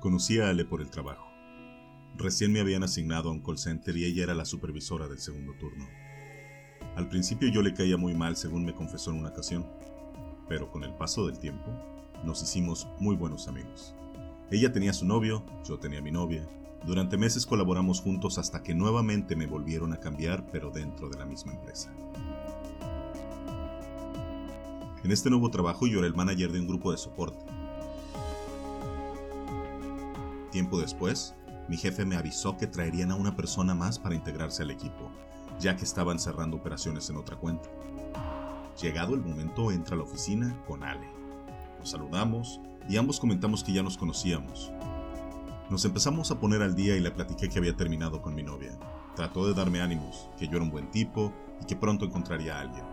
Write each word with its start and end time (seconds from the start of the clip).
Conocí 0.00 0.38
a 0.38 0.48
Ale 0.48 0.64
por 0.64 0.80
el 0.80 0.90
trabajo. 0.90 1.26
Recién 2.16 2.52
me 2.52 2.60
habían 2.60 2.84
asignado 2.84 3.30
a 3.30 3.32
un 3.32 3.42
call 3.42 3.58
center 3.58 3.96
y 3.96 4.04
ella 4.04 4.22
era 4.22 4.34
la 4.34 4.44
supervisora 4.44 5.08
del 5.08 5.18
segundo 5.18 5.54
turno. 5.54 5.88
Al 6.94 7.08
principio 7.08 7.48
yo 7.48 7.62
le 7.62 7.74
caía 7.74 7.96
muy 7.96 8.14
mal 8.14 8.36
según 8.36 8.64
me 8.64 8.76
confesó 8.76 9.10
en 9.10 9.16
una 9.18 9.30
ocasión, 9.30 9.66
pero 10.48 10.70
con 10.70 10.84
el 10.84 10.94
paso 10.94 11.26
del 11.26 11.40
tiempo 11.40 11.72
nos 12.24 12.40
hicimos 12.44 12.86
muy 13.00 13.16
buenos 13.16 13.48
amigos. 13.48 13.96
Ella 14.52 14.72
tenía 14.72 14.92
su 14.92 15.04
novio, 15.04 15.44
yo 15.64 15.80
tenía 15.80 16.00
mi 16.00 16.12
novia. 16.12 16.48
Durante 16.86 17.16
meses 17.16 17.44
colaboramos 17.44 18.00
juntos 18.00 18.38
hasta 18.38 18.62
que 18.62 18.76
nuevamente 18.76 19.34
me 19.34 19.46
volvieron 19.46 19.92
a 19.92 19.98
cambiar, 19.98 20.48
pero 20.52 20.70
dentro 20.70 21.08
de 21.08 21.18
la 21.18 21.26
misma 21.26 21.54
empresa. 21.54 21.92
En 25.02 25.10
este 25.10 25.28
nuevo 25.28 25.50
trabajo 25.50 25.88
yo 25.88 25.98
era 25.98 26.06
el 26.06 26.14
manager 26.14 26.52
de 26.52 26.60
un 26.60 26.68
grupo 26.68 26.92
de 26.92 26.98
soporte 26.98 27.57
Tiempo 30.58 30.80
después, 30.80 31.36
mi 31.68 31.76
jefe 31.76 32.04
me 32.04 32.16
avisó 32.16 32.56
que 32.56 32.66
traerían 32.66 33.12
a 33.12 33.14
una 33.14 33.36
persona 33.36 33.76
más 33.76 33.96
para 33.96 34.16
integrarse 34.16 34.64
al 34.64 34.72
equipo, 34.72 35.08
ya 35.60 35.76
que 35.76 35.84
estaban 35.84 36.18
cerrando 36.18 36.56
operaciones 36.56 37.08
en 37.10 37.16
otra 37.16 37.36
cuenta. 37.36 37.70
Llegado 38.82 39.14
el 39.14 39.20
momento, 39.20 39.70
entra 39.70 39.94
a 39.94 39.98
la 39.98 40.02
oficina 40.02 40.60
con 40.66 40.82
Ale. 40.82 41.06
Nos 41.78 41.90
saludamos 41.90 42.60
y 42.88 42.96
ambos 42.96 43.20
comentamos 43.20 43.62
que 43.62 43.72
ya 43.72 43.84
nos 43.84 43.96
conocíamos. 43.96 44.72
Nos 45.70 45.84
empezamos 45.84 46.32
a 46.32 46.40
poner 46.40 46.60
al 46.60 46.74
día 46.74 46.96
y 46.96 47.00
le 47.00 47.12
platiqué 47.12 47.48
que 47.48 47.60
había 47.60 47.76
terminado 47.76 48.20
con 48.20 48.34
mi 48.34 48.42
novia. 48.42 48.76
Trató 49.14 49.46
de 49.46 49.54
darme 49.54 49.80
ánimos, 49.80 50.28
que 50.36 50.48
yo 50.48 50.56
era 50.56 50.64
un 50.64 50.72
buen 50.72 50.90
tipo 50.90 51.32
y 51.62 51.66
que 51.66 51.76
pronto 51.76 52.04
encontraría 52.04 52.56
a 52.56 52.62
alguien. 52.62 52.84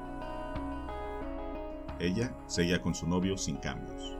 Ella 1.97 2.31
seguía 2.45 2.80
con 2.80 2.93
su 2.93 3.08
novio 3.08 3.39
sin 3.39 3.58
cambios. 3.58 4.16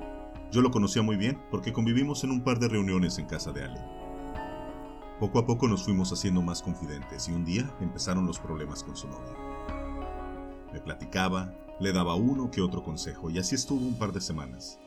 Yo 0.52 0.62
lo 0.62 0.72
conocía 0.72 1.02
muy 1.02 1.18
bien 1.18 1.42
porque 1.52 1.74
convivimos 1.74 2.24
en 2.24 2.32
un 2.32 2.42
par 2.42 2.60
de 2.60 2.70
reuniones 2.70 3.18
en 3.18 3.26
casa 3.26 3.52
de 3.52 3.64
Ale. 3.64 3.82
Poco 5.20 5.40
a 5.40 5.46
poco 5.46 5.68
nos 5.68 5.84
fuimos 5.84 6.12
haciendo 6.12 6.42
más 6.42 6.62
confidentes 6.62 7.28
y 7.28 7.32
un 7.32 7.46
día 7.46 7.74
empezaron 7.82 8.26
los 8.26 8.40
problemas 8.40 8.84
con 8.84 8.96
su 8.96 9.08
novia. 9.08 9.34
Me 10.72 10.80
platicaba, 10.80 11.54
le 11.80 11.94
daba 11.94 12.16
uno 12.16 12.52
que 12.52 12.62
otro 12.62 12.84
consejo 12.84 13.30
y 13.30 13.40
así 13.40 13.56
estuvo 13.56 13.86
un 13.86 13.98
par 13.98 14.12
de 14.12 14.22
semanas. 14.22 14.80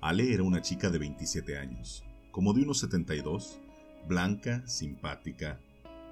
Ale 0.00 0.32
era 0.32 0.42
una 0.42 0.60
chica 0.60 0.90
de 0.90 0.98
27 0.98 1.58
años, 1.58 2.04
como 2.30 2.52
de 2.52 2.62
unos 2.62 2.80
72, 2.80 3.60
blanca, 4.06 4.66
simpática, 4.66 5.60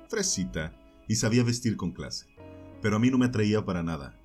fresita 0.09 0.73
y 1.09 1.17
sabía 1.17 1.45
vestir 1.45 1.77
con 1.77 1.93
clase. 1.93 2.27
Pero 2.83 2.97
a 2.97 2.98
mí 2.98 3.11
no 3.11 3.19
me 3.19 3.27
atraía 3.27 3.65
para 3.65 3.83
nada, 3.83 4.20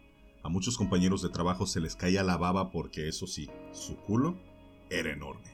a 0.45 0.49
muchos 0.49 0.77
compañeros 0.77 1.23
de 1.23 1.29
trabajo 1.29 1.65
se 1.65 1.79
les 1.79 1.95
caía 1.95 2.21
la 2.21 2.37
baba 2.37 2.69
porque 2.69 3.07
eso 3.07 3.25
sí, 3.25 3.49
su 3.71 3.97
culo 3.97 4.37
era 4.91 5.11
enorme. 5.11 5.49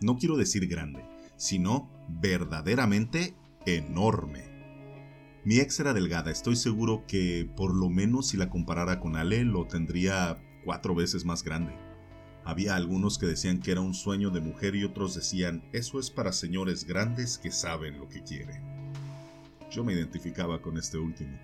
No 0.00 0.16
quiero 0.18 0.36
decir 0.36 0.66
grande, 0.66 1.04
sino 1.36 1.88
verdaderamente 2.08 3.36
enorme. 3.64 4.50
Mi 5.44 5.60
ex 5.60 5.78
era 5.78 5.94
delgada, 5.94 6.32
estoy 6.32 6.56
seguro 6.56 7.04
que 7.06 7.48
por 7.56 7.72
lo 7.72 7.90
menos 7.90 8.26
si 8.26 8.36
la 8.36 8.50
comparara 8.50 8.98
con 8.98 9.14
Ale 9.14 9.44
lo 9.44 9.68
tendría 9.68 10.42
cuatro 10.64 10.96
veces 10.96 11.24
más 11.24 11.44
grande. 11.44 11.76
Había 12.44 12.74
algunos 12.74 13.18
que 13.18 13.26
decían 13.26 13.60
que 13.60 13.70
era 13.70 13.82
un 13.82 13.94
sueño 13.94 14.30
de 14.30 14.40
mujer 14.40 14.74
y 14.74 14.82
otros 14.82 15.14
decían, 15.14 15.62
eso 15.72 16.00
es 16.00 16.10
para 16.10 16.32
señores 16.32 16.84
grandes 16.84 17.38
que 17.38 17.52
saben 17.52 18.00
lo 18.00 18.08
que 18.08 18.24
quieren. 18.24 18.64
Yo 19.70 19.84
me 19.84 19.92
identificaba 19.92 20.60
con 20.60 20.76
este 20.76 20.98
último. 20.98 21.38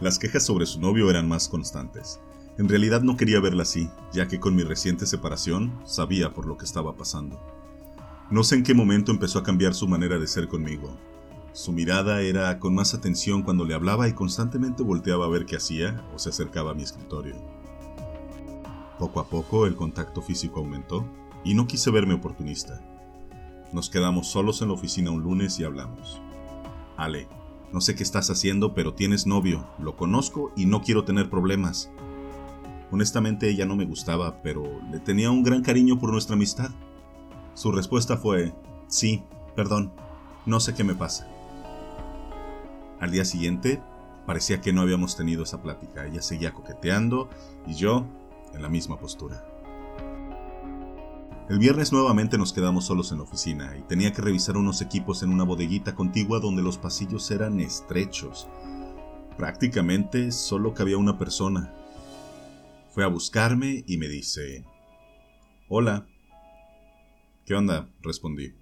Las 0.00 0.20
quejas 0.20 0.46
sobre 0.46 0.64
su 0.64 0.80
novio 0.80 1.10
eran 1.10 1.26
más 1.26 1.48
constantes. 1.48 2.20
En 2.56 2.68
realidad 2.68 3.02
no 3.02 3.16
quería 3.16 3.40
verla 3.40 3.64
así, 3.64 3.90
ya 4.12 4.28
que 4.28 4.38
con 4.38 4.54
mi 4.54 4.62
reciente 4.62 5.06
separación 5.06 5.76
sabía 5.84 6.32
por 6.32 6.46
lo 6.46 6.56
que 6.56 6.64
estaba 6.64 6.96
pasando. 6.96 7.40
No 8.30 8.44
sé 8.44 8.56
en 8.56 8.62
qué 8.62 8.74
momento 8.74 9.10
empezó 9.10 9.40
a 9.40 9.42
cambiar 9.42 9.74
su 9.74 9.88
manera 9.88 10.18
de 10.18 10.28
ser 10.28 10.46
conmigo. 10.46 10.96
Su 11.52 11.72
mirada 11.72 12.20
era 12.20 12.60
con 12.60 12.76
más 12.76 12.94
atención 12.94 13.42
cuando 13.42 13.64
le 13.64 13.74
hablaba 13.74 14.06
y 14.06 14.12
constantemente 14.12 14.84
volteaba 14.84 15.24
a 15.24 15.30
ver 15.30 15.46
qué 15.46 15.56
hacía 15.56 16.04
o 16.14 16.18
se 16.20 16.28
acercaba 16.28 16.70
a 16.70 16.74
mi 16.74 16.84
escritorio. 16.84 17.34
Poco 19.00 19.18
a 19.18 19.28
poco 19.28 19.66
el 19.66 19.74
contacto 19.74 20.22
físico 20.22 20.60
aumentó 20.60 21.04
y 21.42 21.54
no 21.54 21.66
quise 21.66 21.90
verme 21.90 22.14
oportunista. 22.14 22.80
Nos 23.72 23.90
quedamos 23.90 24.28
solos 24.28 24.62
en 24.62 24.68
la 24.68 24.74
oficina 24.74 25.10
un 25.10 25.22
lunes 25.22 25.58
y 25.58 25.64
hablamos. 25.64 26.20
Ale, 26.96 27.28
no 27.72 27.80
sé 27.80 27.94
qué 27.94 28.02
estás 28.02 28.30
haciendo, 28.30 28.74
pero 28.74 28.94
tienes 28.94 29.26
novio, 29.26 29.66
lo 29.78 29.96
conozco 29.96 30.52
y 30.56 30.66
no 30.66 30.82
quiero 30.82 31.04
tener 31.04 31.28
problemas. 31.28 31.90
Honestamente 32.90 33.48
ella 33.48 33.66
no 33.66 33.76
me 33.76 33.84
gustaba, 33.84 34.40
pero 34.42 34.64
le 34.90 34.98
tenía 34.98 35.30
un 35.30 35.42
gran 35.42 35.62
cariño 35.62 35.98
por 35.98 36.10
nuestra 36.10 36.34
amistad. 36.34 36.70
Su 37.54 37.72
respuesta 37.72 38.16
fue, 38.16 38.54
sí, 38.86 39.22
perdón, 39.54 39.92
no 40.46 40.60
sé 40.60 40.74
qué 40.74 40.84
me 40.84 40.94
pasa. 40.94 41.28
Al 43.00 43.10
día 43.10 43.24
siguiente, 43.24 43.82
parecía 44.26 44.60
que 44.60 44.72
no 44.72 44.80
habíamos 44.80 45.16
tenido 45.16 45.42
esa 45.42 45.62
plática. 45.62 46.06
Ella 46.06 46.22
seguía 46.22 46.52
coqueteando 46.52 47.28
y 47.66 47.74
yo 47.74 48.06
en 48.54 48.62
la 48.62 48.68
misma 48.68 48.98
postura. 48.98 49.44
El 51.48 51.58
viernes 51.58 51.92
nuevamente 51.92 52.36
nos 52.36 52.52
quedamos 52.52 52.84
solos 52.84 53.10
en 53.10 53.18
la 53.18 53.24
oficina 53.24 53.74
y 53.78 53.80
tenía 53.82 54.12
que 54.12 54.20
revisar 54.20 54.58
unos 54.58 54.82
equipos 54.82 55.22
en 55.22 55.30
una 55.30 55.44
bodeguita 55.44 55.94
contigua 55.94 56.40
donde 56.40 56.60
los 56.62 56.76
pasillos 56.76 57.30
eran 57.30 57.58
estrechos. 57.60 58.46
Prácticamente 59.38 60.30
solo 60.30 60.74
cabía 60.74 60.98
una 60.98 61.16
persona. 61.18 61.72
Fue 62.90 63.02
a 63.02 63.06
buscarme 63.06 63.82
y 63.86 63.96
me 63.96 64.08
dice, 64.08 64.66
Hola. 65.68 66.06
¿Qué 67.46 67.54
onda? 67.54 67.88
respondí. 68.02 68.52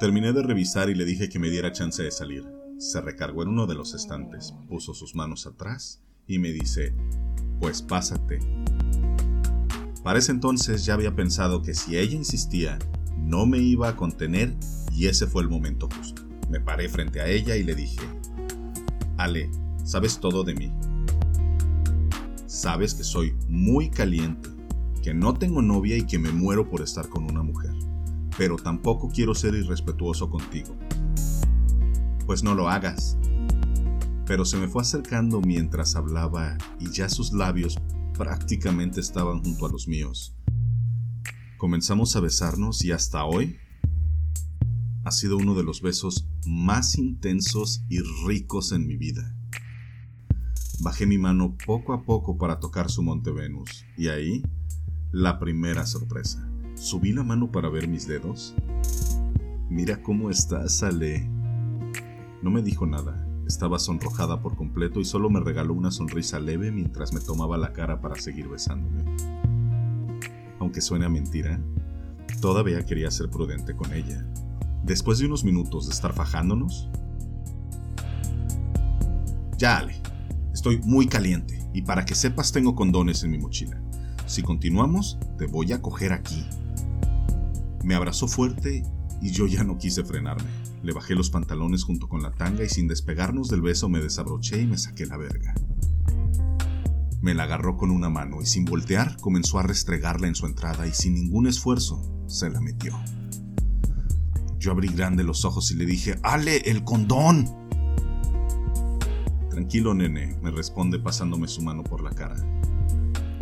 Terminé 0.00 0.32
de 0.32 0.42
revisar 0.42 0.88
y 0.88 0.94
le 0.94 1.04
dije 1.04 1.28
que 1.28 1.38
me 1.38 1.50
diera 1.50 1.72
chance 1.72 2.02
de 2.02 2.10
salir. 2.10 2.46
Se 2.78 3.02
recargó 3.02 3.42
en 3.42 3.50
uno 3.50 3.66
de 3.66 3.74
los 3.74 3.92
estantes, 3.92 4.54
puso 4.70 4.94
sus 4.94 5.14
manos 5.14 5.46
atrás 5.46 6.02
y 6.26 6.38
me 6.38 6.48
dice, 6.48 6.94
Pues 7.60 7.82
pásate. 7.82 8.38
Para 10.04 10.18
ese 10.18 10.32
entonces 10.32 10.84
ya 10.84 10.92
había 10.92 11.16
pensado 11.16 11.62
que 11.62 11.72
si 11.72 11.96
ella 11.96 12.14
insistía, 12.14 12.78
no 13.16 13.46
me 13.46 13.56
iba 13.56 13.88
a 13.88 13.96
contener 13.96 14.54
y 14.92 15.06
ese 15.06 15.26
fue 15.26 15.42
el 15.42 15.48
momento 15.48 15.88
justo. 15.96 16.22
Me 16.50 16.60
paré 16.60 16.90
frente 16.90 17.22
a 17.22 17.26
ella 17.26 17.56
y 17.56 17.64
le 17.64 17.74
dije, 17.74 18.02
Ale, 19.16 19.50
sabes 19.82 20.20
todo 20.20 20.44
de 20.44 20.54
mí. 20.54 20.70
Sabes 22.46 22.92
que 22.92 23.02
soy 23.02 23.34
muy 23.48 23.88
caliente, 23.88 24.50
que 25.02 25.14
no 25.14 25.32
tengo 25.32 25.62
novia 25.62 25.96
y 25.96 26.02
que 26.02 26.18
me 26.18 26.30
muero 26.30 26.68
por 26.68 26.82
estar 26.82 27.08
con 27.08 27.24
una 27.24 27.42
mujer, 27.42 27.72
pero 28.36 28.56
tampoco 28.56 29.08
quiero 29.08 29.34
ser 29.34 29.54
irrespetuoso 29.54 30.28
contigo. 30.28 30.76
Pues 32.26 32.42
no 32.42 32.54
lo 32.54 32.68
hagas. 32.68 33.16
Pero 34.26 34.44
se 34.44 34.58
me 34.58 34.68
fue 34.68 34.82
acercando 34.82 35.40
mientras 35.40 35.96
hablaba 35.96 36.58
y 36.78 36.90
ya 36.90 37.08
sus 37.08 37.32
labios 37.32 37.78
prácticamente 38.16 39.00
estaban 39.00 39.42
junto 39.42 39.66
a 39.66 39.70
los 39.70 39.86
míos. 39.88 40.34
Comenzamos 41.58 42.16
a 42.16 42.20
besarnos 42.20 42.84
y 42.84 42.92
hasta 42.92 43.24
hoy 43.24 43.58
ha 45.04 45.10
sido 45.10 45.36
uno 45.36 45.54
de 45.54 45.64
los 45.64 45.82
besos 45.82 46.28
más 46.46 46.96
intensos 46.96 47.84
y 47.88 47.98
ricos 48.26 48.72
en 48.72 48.86
mi 48.86 48.96
vida. 48.96 49.34
Bajé 50.80 51.06
mi 51.06 51.18
mano 51.18 51.56
poco 51.66 51.92
a 51.92 52.02
poco 52.02 52.38
para 52.38 52.58
tocar 52.60 52.90
su 52.90 53.02
monte 53.02 53.30
Venus 53.30 53.84
y 53.96 54.08
ahí 54.08 54.42
la 55.12 55.38
primera 55.38 55.86
sorpresa. 55.86 56.48
Subí 56.74 57.12
la 57.12 57.22
mano 57.22 57.52
para 57.52 57.68
ver 57.68 57.88
mis 57.88 58.06
dedos. 58.06 58.54
Mira 59.68 60.02
cómo 60.02 60.30
estás, 60.30 60.82
Ale. 60.82 61.28
No 62.42 62.50
me 62.50 62.62
dijo 62.62 62.86
nada, 62.86 63.23
estaba 63.46 63.78
sonrojada 63.78 64.40
por 64.40 64.56
completo 64.56 65.00
y 65.00 65.04
solo 65.04 65.30
me 65.30 65.40
regaló 65.40 65.74
una 65.74 65.90
sonrisa 65.90 66.40
leve 66.40 66.70
mientras 66.72 67.12
me 67.12 67.20
tomaba 67.20 67.58
la 67.58 67.72
cara 67.72 68.00
para 68.00 68.16
seguir 68.16 68.48
besándome. 68.48 69.04
Aunque 70.60 70.80
suene 70.80 71.04
a 71.04 71.08
mentira, 71.08 71.60
todavía 72.40 72.84
quería 72.84 73.10
ser 73.10 73.30
prudente 73.30 73.74
con 73.74 73.92
ella. 73.92 74.26
Después 74.82 75.18
de 75.18 75.26
unos 75.26 75.44
minutos 75.44 75.86
de 75.86 75.92
estar 75.92 76.12
fajándonos, 76.12 76.88
ya 79.58 79.78
Ale, 79.78 79.94
estoy 80.52 80.78
muy 80.78 81.06
caliente 81.06 81.62
y 81.72 81.82
para 81.82 82.04
que 82.04 82.14
sepas 82.14 82.52
tengo 82.52 82.74
condones 82.74 83.22
en 83.24 83.30
mi 83.30 83.38
mochila. 83.38 83.80
Si 84.26 84.42
continuamos, 84.42 85.18
te 85.38 85.46
voy 85.46 85.72
a 85.72 85.82
coger 85.82 86.12
aquí. 86.12 86.44
Me 87.82 87.94
abrazó 87.94 88.26
fuerte 88.26 88.82
y 89.20 89.30
yo 89.30 89.46
ya 89.46 89.64
no 89.64 89.76
quise 89.76 90.04
frenarme. 90.04 90.48
Le 90.84 90.92
bajé 90.92 91.14
los 91.14 91.30
pantalones 91.30 91.82
junto 91.82 92.10
con 92.10 92.22
la 92.22 92.30
tanga 92.30 92.62
y 92.62 92.68
sin 92.68 92.88
despegarnos 92.88 93.48
del 93.48 93.62
beso 93.62 93.88
me 93.88 94.00
desabroché 94.00 94.60
y 94.60 94.66
me 94.66 94.76
saqué 94.76 95.06
la 95.06 95.16
verga. 95.16 95.54
Me 97.22 97.32
la 97.32 97.44
agarró 97.44 97.78
con 97.78 97.90
una 97.90 98.10
mano 98.10 98.42
y 98.42 98.44
sin 98.44 98.66
voltear 98.66 99.16
comenzó 99.16 99.58
a 99.58 99.62
restregarla 99.62 100.28
en 100.28 100.34
su 100.34 100.44
entrada 100.44 100.86
y 100.86 100.92
sin 100.92 101.14
ningún 101.14 101.46
esfuerzo 101.46 102.02
se 102.26 102.50
la 102.50 102.60
metió. 102.60 102.94
Yo 104.58 104.72
abrí 104.72 104.88
grande 104.88 105.24
los 105.24 105.46
ojos 105.46 105.70
y 105.70 105.76
le 105.76 105.86
dije, 105.86 106.18
¡Ale, 106.22 106.58
el 106.66 106.84
condón! 106.84 107.48
Tranquilo, 109.48 109.94
nene, 109.94 110.38
me 110.42 110.50
responde 110.50 110.98
pasándome 110.98 111.48
su 111.48 111.62
mano 111.62 111.82
por 111.82 112.02
la 112.02 112.10
cara. 112.10 112.36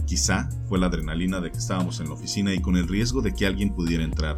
Quizá 0.07 0.49
fue 0.69 0.79
la 0.79 0.87
adrenalina 0.87 1.41
de 1.41 1.51
que 1.51 1.59
estábamos 1.59 1.99
en 1.99 2.07
la 2.07 2.15
oficina 2.15 2.55
y 2.55 2.61
con 2.61 2.77
el 2.77 2.87
riesgo 2.87 3.21
de 3.21 3.35
que 3.35 3.47
alguien 3.47 3.75
pudiera 3.75 4.05
entrar. 4.05 4.37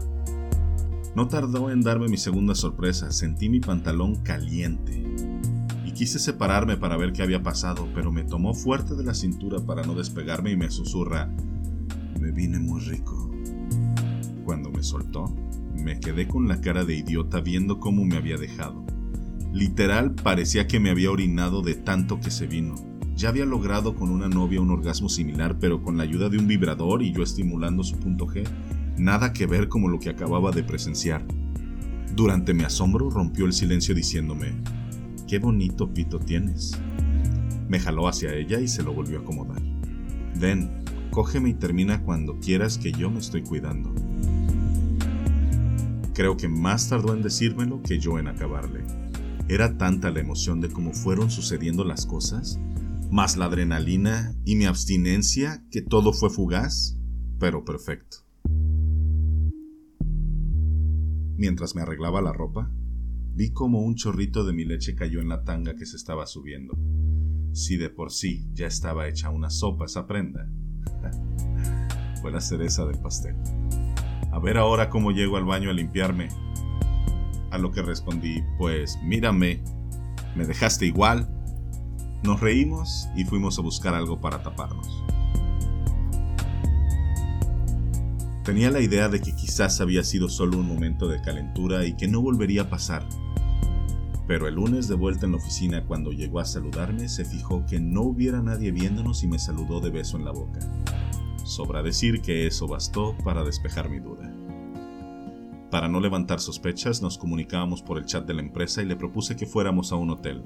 No 1.15 1.29
tardó 1.29 1.71
en 1.71 1.81
darme 1.81 2.09
mi 2.09 2.17
segunda 2.17 2.57
sorpresa, 2.57 3.13
sentí 3.13 3.49
mi 3.49 3.61
pantalón 3.61 4.17
caliente. 4.17 5.05
Y 5.87 5.93
quise 5.93 6.19
separarme 6.19 6.77
para 6.77 6.97
ver 6.97 7.13
qué 7.13 7.23
había 7.23 7.41
pasado, 7.41 7.89
pero 7.95 8.11
me 8.11 8.25
tomó 8.25 8.53
fuerte 8.53 8.97
de 8.97 9.05
la 9.05 9.15
cintura 9.15 9.61
para 9.61 9.85
no 9.85 9.95
despegarme 9.95 10.51
y 10.51 10.57
me 10.57 10.71
susurra, 10.71 11.31
me 12.19 12.33
vine 12.33 12.59
muy 12.59 12.81
rico. 12.81 13.31
Cuando 14.45 14.73
me 14.73 14.83
soltó, 14.83 15.33
me 15.77 16.01
quedé 16.01 16.27
con 16.27 16.49
la 16.49 16.61
cara 16.61 16.85
de 16.85 16.97
idiota 16.97 17.41
viendo 17.41 17.79
cómo 17.79 18.05
me 18.05 18.17
había 18.17 18.37
dejado. 18.37 18.85
Literal 19.53 20.17
parecía 20.17 20.67
que 20.67 20.81
me 20.81 20.91
había 20.91 21.13
orinado 21.13 21.63
de 21.63 21.77
tanto 21.77 22.19
que 22.19 22.33
se 22.33 22.49
vino. 22.49 22.75
Ya 23.15 23.29
había 23.29 23.45
logrado 23.45 23.95
con 23.95 24.11
una 24.11 24.29
novia 24.29 24.61
un 24.61 24.73
orgasmo 24.73 25.09
similar, 25.09 25.61
pero 25.61 25.81
con 25.81 25.97
la 25.97 26.03
ayuda 26.03 26.29
de 26.29 26.39
un 26.39 26.49
vibrador 26.49 27.03
y 27.05 27.13
yo 27.13 27.23
estimulando 27.23 27.85
su 27.85 27.97
punto 28.01 28.27
G, 28.27 28.45
nada 28.97 29.33
que 29.33 29.47
ver 29.47 29.69
como 29.69 29.89
lo 29.89 29.99
que 29.99 30.11
acababa 30.11 30.51
de 30.51 30.63
presenciar. 30.63 31.27
Durante 32.15 32.55
mi 32.55 32.63
asombro 32.63 33.11
rompió 33.11 33.47
el 33.47 33.53
silencio 33.53 33.95
diciéndome, 33.95 34.55
qué 35.27 35.39
bonito 35.39 35.93
pito 35.93 36.19
tienes. 36.19 36.79
Me 37.69 37.81
jaló 37.81 38.09
hacia 38.09 38.35
ella 38.35 38.61
y 38.61 38.69
se 38.69 38.83
lo 38.83 38.93
volvió 38.93 39.19
a 39.19 39.23
acomodar. 39.23 39.63
Ven, 40.39 40.85
cógeme 41.11 41.51
y 41.51 41.55
termina 41.55 42.03
cuando 42.03 42.39
quieras 42.39 42.79
que 42.79 42.93
yo 42.93 43.11
me 43.11 43.19
estoy 43.19 43.43
cuidando. 43.43 43.95
Creo 46.15 46.37
que 46.37 46.49
más 46.49 46.89
tardó 46.89 47.15
en 47.15 47.23
decírmelo 47.23 47.83
que 47.83 47.99
yo 47.99 48.19
en 48.19 48.29
acabarle. 48.29 48.85
Era 49.49 49.77
tanta 49.77 50.11
la 50.11 50.21
emoción 50.21 50.61
de 50.61 50.69
cómo 50.71 50.93
fueron 50.93 51.31
sucediendo 51.31 51.85
las 51.85 52.07
cosas, 52.07 52.61
más 53.11 53.37
la 53.37 53.47
adrenalina 53.47 54.35
y 54.45 54.57
mi 54.57 54.65
abstinencia, 54.65 55.65
que 55.71 55.83
todo 55.83 56.13
fue 56.13 56.31
fugaz, 56.31 56.97
pero 57.39 57.65
perfecto. 57.65 58.24
Mientras 61.37 61.75
me 61.75 61.83
arreglaba 61.83 62.23
la 62.23 62.33
ropa, 62.33 62.71
vi 63.33 63.53
como 63.53 63.81
un 63.81 63.97
chorrito 63.97 64.45
de 64.45 64.53
mi 64.53 64.65
leche 64.65 64.95
cayó 64.95 65.21
en 65.21 65.29
la 65.29 65.43
tanga 65.43 65.75
que 65.75 65.87
se 65.87 65.97
estaba 65.97 66.27
subiendo. 66.27 66.75
Si 67.53 67.77
de 67.77 67.91
por 67.91 68.13
sí 68.13 68.49
ya 68.53 68.67
estaba 68.67 69.09
hecha 69.09 69.31
una 69.31 69.51
sopa 69.51 69.87
esa 69.87 70.07
prenda, 70.07 70.49
fue 72.23 72.31
la 72.31 72.41
cereza 72.41 72.87
del 72.87 73.01
pastel. 73.01 73.35
A 74.33 74.39
ver 74.39 74.59
ahora 74.59 74.91
cómo 74.91 75.11
llego 75.11 75.37
al 75.37 75.45
baño 75.45 75.71
a 75.71 75.73
limpiarme. 75.73 76.29
A 77.51 77.59
lo 77.59 77.71
que 77.71 77.83
respondí, 77.83 78.43
pues 78.59 78.99
mírame, 79.03 79.63
me 80.35 80.45
dejaste 80.45 80.87
igual. 80.87 81.29
Nos 82.25 82.41
reímos 82.41 83.09
y 83.17 83.25
fuimos 83.25 83.59
a 83.59 83.63
buscar 83.63 83.95
algo 83.95 84.21
para 84.21 84.43
taparnos. 84.43 85.04
Tenía 88.45 88.71
la 88.71 88.81
idea 88.81 89.09
de 89.09 89.23
que 89.23 89.35
quizás 89.35 89.81
había 89.81 90.05
sido 90.05 90.29
solo 90.29 90.59
un 90.59 90.69
momento 90.69 91.09
de 91.09 91.23
calentura 91.23 91.87
y 91.87 91.95
que 91.95 92.09
no 92.09 92.21
volvería 92.21 92.63
a 92.63 92.69
pasar. 92.69 93.09
Pero 94.29 94.49
el 94.49 94.57
lunes 94.57 94.87
de 94.87 94.95
vuelta 94.95 95.25
en 95.25 95.33
la 95.33 95.39
oficina 95.39 95.87
cuando 95.87 96.13
llegó 96.13 96.41
a 96.41 96.45
saludarme 96.45 97.09
se 97.09 97.25
fijó 97.25 97.65
que 97.65 97.81
no 97.81 98.03
hubiera 98.03 98.43
nadie 98.43 98.71
viéndonos 98.71 99.23
y 99.25 99.29
me 99.29 99.39
saludó 99.39 99.81
de 99.81 99.89
beso 99.89 100.19
en 100.19 100.27
la 100.27 100.33
boca. 100.33 100.61
Sobra 101.43 101.83
decir 101.83 102.21
que 102.21 102.47
eso 102.47 102.69
bastó 102.69 103.17
para 103.25 103.45
despejar 103.45 103.89
mi 103.89 103.99
duda. 103.99 104.31
Para 105.71 105.89
no 105.89 105.99
levantar 105.99 106.39
sospechas 106.39 107.01
nos 107.01 107.17
comunicábamos 107.17 107.81
por 107.81 107.97
el 107.97 108.05
chat 108.05 108.27
de 108.27 108.35
la 108.35 108.43
empresa 108.43 108.83
y 108.83 108.85
le 108.85 108.97
propuse 108.97 109.37
que 109.37 109.47
fuéramos 109.47 109.91
a 109.91 109.97
un 109.97 110.11
hotel. 110.11 110.45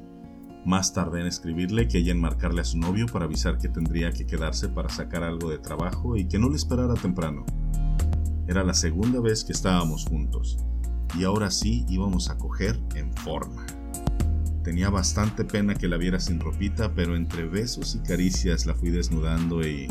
Más 0.65 0.93
tarde 0.93 1.21
en 1.21 1.27
escribirle 1.27 1.89
que 1.89 1.99
ella 1.99 2.13
en 2.13 2.21
marcarle 2.21 2.61
a 2.61 2.65
su 2.65 2.79
novio 2.79 3.07
para 3.07 3.25
avisar 3.25 3.59
que 3.59 3.69
tendría 3.69 4.13
que 4.13 4.25
quedarse 4.25 4.69
para 4.69 4.89
sacar 4.89 5.25
algo 5.25 5.51
de 5.51 5.59
trabajo 5.59 6.17
y 6.17 6.29
que 6.29 6.39
no 6.39 6.49
le 6.49 6.57
esperara 6.57 6.95
temprano. 6.95 7.45
Era 8.49 8.65
la 8.65 8.73
segunda 8.73 9.21
vez 9.21 9.45
que 9.45 9.53
estábamos 9.53 10.07
juntos, 10.07 10.57
y 11.19 11.25
ahora 11.25 11.51
sí 11.51 11.85
íbamos 11.87 12.31
a 12.31 12.39
coger 12.39 12.81
en 12.95 13.13
forma. 13.13 13.67
Tenía 14.65 14.89
bastante 14.89 15.45
pena 15.45 15.75
que 15.75 15.87
la 15.87 15.99
viera 15.99 16.19
sin 16.19 16.41
ropita, 16.41 16.95
pero 16.95 17.15
entre 17.15 17.47
besos 17.47 17.95
y 17.95 17.99
caricias 17.99 18.65
la 18.65 18.75
fui 18.75 18.89
desnudando 18.89 19.61
y... 19.67 19.89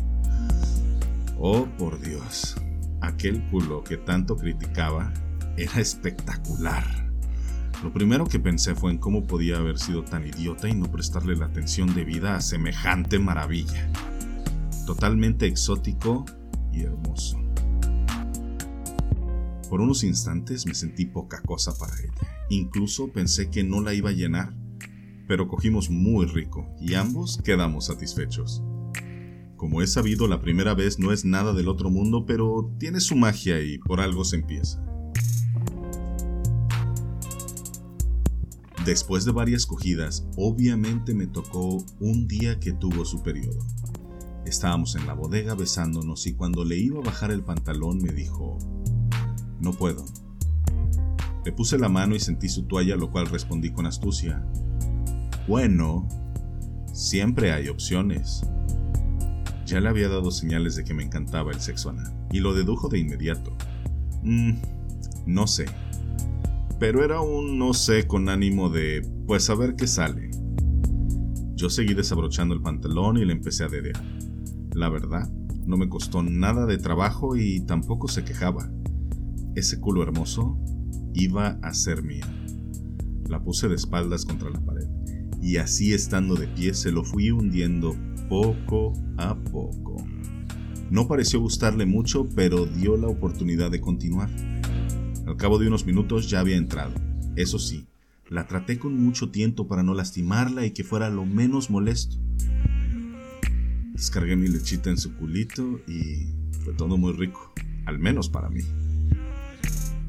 Oh, 1.40 1.68
por 1.78 2.02
Dios, 2.02 2.56
aquel 3.00 3.48
culo 3.52 3.84
que 3.84 3.98
tanto 3.98 4.36
criticaba 4.36 5.14
era 5.56 5.80
espectacular. 5.80 6.84
Lo 7.84 7.94
primero 7.94 8.26
que 8.26 8.40
pensé 8.40 8.74
fue 8.74 8.90
en 8.90 8.98
cómo 8.98 9.28
podía 9.28 9.58
haber 9.58 9.78
sido 9.78 10.04
tan 10.04 10.26
idiota 10.26 10.68
y 10.68 10.74
no 10.74 10.92
prestarle 10.92 11.36
la 11.36 11.46
atención 11.46 11.94
debida 11.94 12.36
a 12.36 12.42
semejante 12.42 13.20
maravilla. 13.20 13.88
Totalmente 14.88 15.46
exótico 15.46 16.26
y 16.74 16.82
hermoso. 16.82 17.47
Por 19.70 19.82
unos 19.82 20.04
instantes 20.04 20.66
me 20.66 20.74
sentí 20.74 21.06
poca 21.06 21.42
cosa 21.42 21.78
para 21.78 22.00
ella. 22.00 22.46
Incluso 22.50 23.10
pensé 23.12 23.50
que 23.50 23.64
no 23.64 23.82
la 23.82 23.94
iba 23.94 24.12
a 24.12 24.14
llenar. 24.14 24.54
Pero 25.28 25.48
cogimos 25.48 25.90
muy 25.90 26.26
rico 26.26 26.66
y 26.80 26.94
ambos 26.94 27.42
quedamos 27.44 27.88
satisfechos. 27.88 28.64
Como 29.58 29.82
he 29.82 29.88
sabido, 29.88 30.28
la 30.28 30.40
primera 30.40 30.74
vez 30.74 31.00
no 31.00 31.12
es 31.12 31.26
nada 31.26 31.52
del 31.52 31.68
otro 31.68 31.90
mundo, 31.90 32.26
pero 32.26 32.72
tiene 32.78 33.02
su 33.02 33.16
magia 33.16 33.60
y 33.62 33.78
por 33.80 34.00
algo 34.00 34.24
se 34.24 34.38
empieza. 34.38 34.82
Después 38.86 39.26
de 39.26 39.34
varias 39.34 39.66
cogidas, 39.66 40.26
obviamente 40.38 41.14
me 41.14 41.28
tocó 41.28 41.84
un 42.00 42.26
día 42.26 42.58
que 42.58 42.72
tuvo 42.72 43.04
su 43.04 43.22
periodo. 43.22 43.60
Estábamos 44.46 44.96
en 44.96 45.06
la 45.08 45.14
bodega 45.14 45.56
besándonos 45.56 46.26
y 46.26 46.36
cuando 46.36 46.64
le 46.64 46.78
iba 46.78 47.00
a 47.00 47.04
bajar 47.04 47.32
el 47.32 47.44
pantalón 47.44 47.98
me 47.98 48.14
dijo, 48.14 48.58
no 49.60 49.74
puedo. 49.74 50.06
Le 51.46 51.52
puse 51.52 51.78
la 51.78 51.90
mano 51.90 52.16
y 52.16 52.20
sentí 52.20 52.50
su 52.50 52.64
toalla, 52.64 52.96
lo 52.96 53.10
cual 53.10 53.28
respondí 53.28 53.72
con 53.72 53.86
astucia. 53.86 54.46
Bueno, 55.48 56.08
siempre 56.94 57.54
hay 57.54 57.70
opciones. 57.70 58.42
Ya 59.66 59.80
le 59.80 59.90
había 59.90 60.10
dado 60.10 60.32
señales 60.32 60.76
de 60.76 60.84
que 60.84 60.94
me 60.94 61.04
encantaba 61.04 61.52
el 61.52 61.60
sexo 61.60 61.90
anal, 61.90 62.14
y 62.32 62.40
lo 62.40 62.54
dedujo 62.54 62.90
de 62.90 63.00
inmediato. 63.00 63.56
Mm, 64.24 64.56
no 65.26 65.48
sé. 65.48 65.66
Pero 66.80 67.04
era 67.04 67.22
un 67.22 67.58
no 67.58 67.74
sé 67.74 68.08
con 68.08 68.30
ánimo 68.30 68.70
de, 68.70 69.02
pues 69.26 69.50
a 69.50 69.56
ver 69.56 69.76
qué 69.76 69.88
sale. 69.88 70.32
Yo 71.56 71.70
seguí 71.70 71.94
desabrochando 71.94 72.54
el 72.54 72.62
pantalón 72.62 73.18
y 73.18 73.26
le 73.26 73.34
empecé 73.34 73.64
a 73.64 73.70
dedear. 73.70 74.04
La 74.74 74.90
verdad, 74.90 75.28
no 75.66 75.76
me 75.76 75.90
costó 75.90 76.24
nada 76.24 76.66
de 76.66 76.78
trabajo 76.78 77.36
y 77.36 77.62
tampoco 77.62 78.08
se 78.08 78.24
quejaba 78.24 78.70
ese 79.58 79.80
culo 79.80 80.04
hermoso 80.04 80.58
iba 81.14 81.60
a 81.64 81.74
ser 81.74 82.04
mío. 82.04 82.26
La 83.28 83.44
puse 83.44 83.68
de 83.68 83.76
espaldas 83.76 84.24
contra 84.24 84.50
la 84.50 84.62
pared 84.62 84.88
y 85.42 85.58
así 85.58 85.94
estando 85.94 86.36
de 86.36 86.48
pie 86.48 86.74
se 86.74 86.92
lo 86.92 87.04
fui 87.04 87.32
hundiendo 87.32 87.96
poco 88.30 88.94
a 89.18 89.36
poco. 89.36 89.98
No 90.90 91.08
pareció 91.08 91.40
gustarle 91.40 91.86
mucho, 91.86 92.30
pero 92.36 92.66
dio 92.66 92.98
la 92.98 93.08
oportunidad 93.08 93.72
de 93.72 93.82
continuar. 93.82 94.30
Al 95.26 95.36
cabo 95.38 95.60
de 95.60 95.68
unos 95.68 95.86
minutos 95.86 96.30
ya 96.30 96.40
había 96.40 96.56
entrado. 96.56 96.94
Eso 97.36 97.60
sí, 97.60 97.88
la 98.30 98.48
traté 98.48 98.80
con 98.80 98.96
mucho 99.02 99.32
tiento 99.32 99.68
para 99.68 99.84
no 99.84 99.94
lastimarla 99.94 100.66
y 100.66 100.72
que 100.72 100.84
fuera 100.84 101.10
lo 101.10 101.26
menos 101.26 101.70
molesto. 101.70 102.18
Descargué 103.94 104.36
mi 104.36 104.48
lechita 104.48 104.90
en 104.90 104.98
su 104.98 105.16
culito 105.16 105.82
y 105.88 106.28
fue 106.64 106.74
todo 106.74 106.98
muy 106.98 107.14
rico, 107.14 107.54
al 107.86 108.00
menos 108.00 108.30
para 108.30 108.50
mí. 108.50 108.62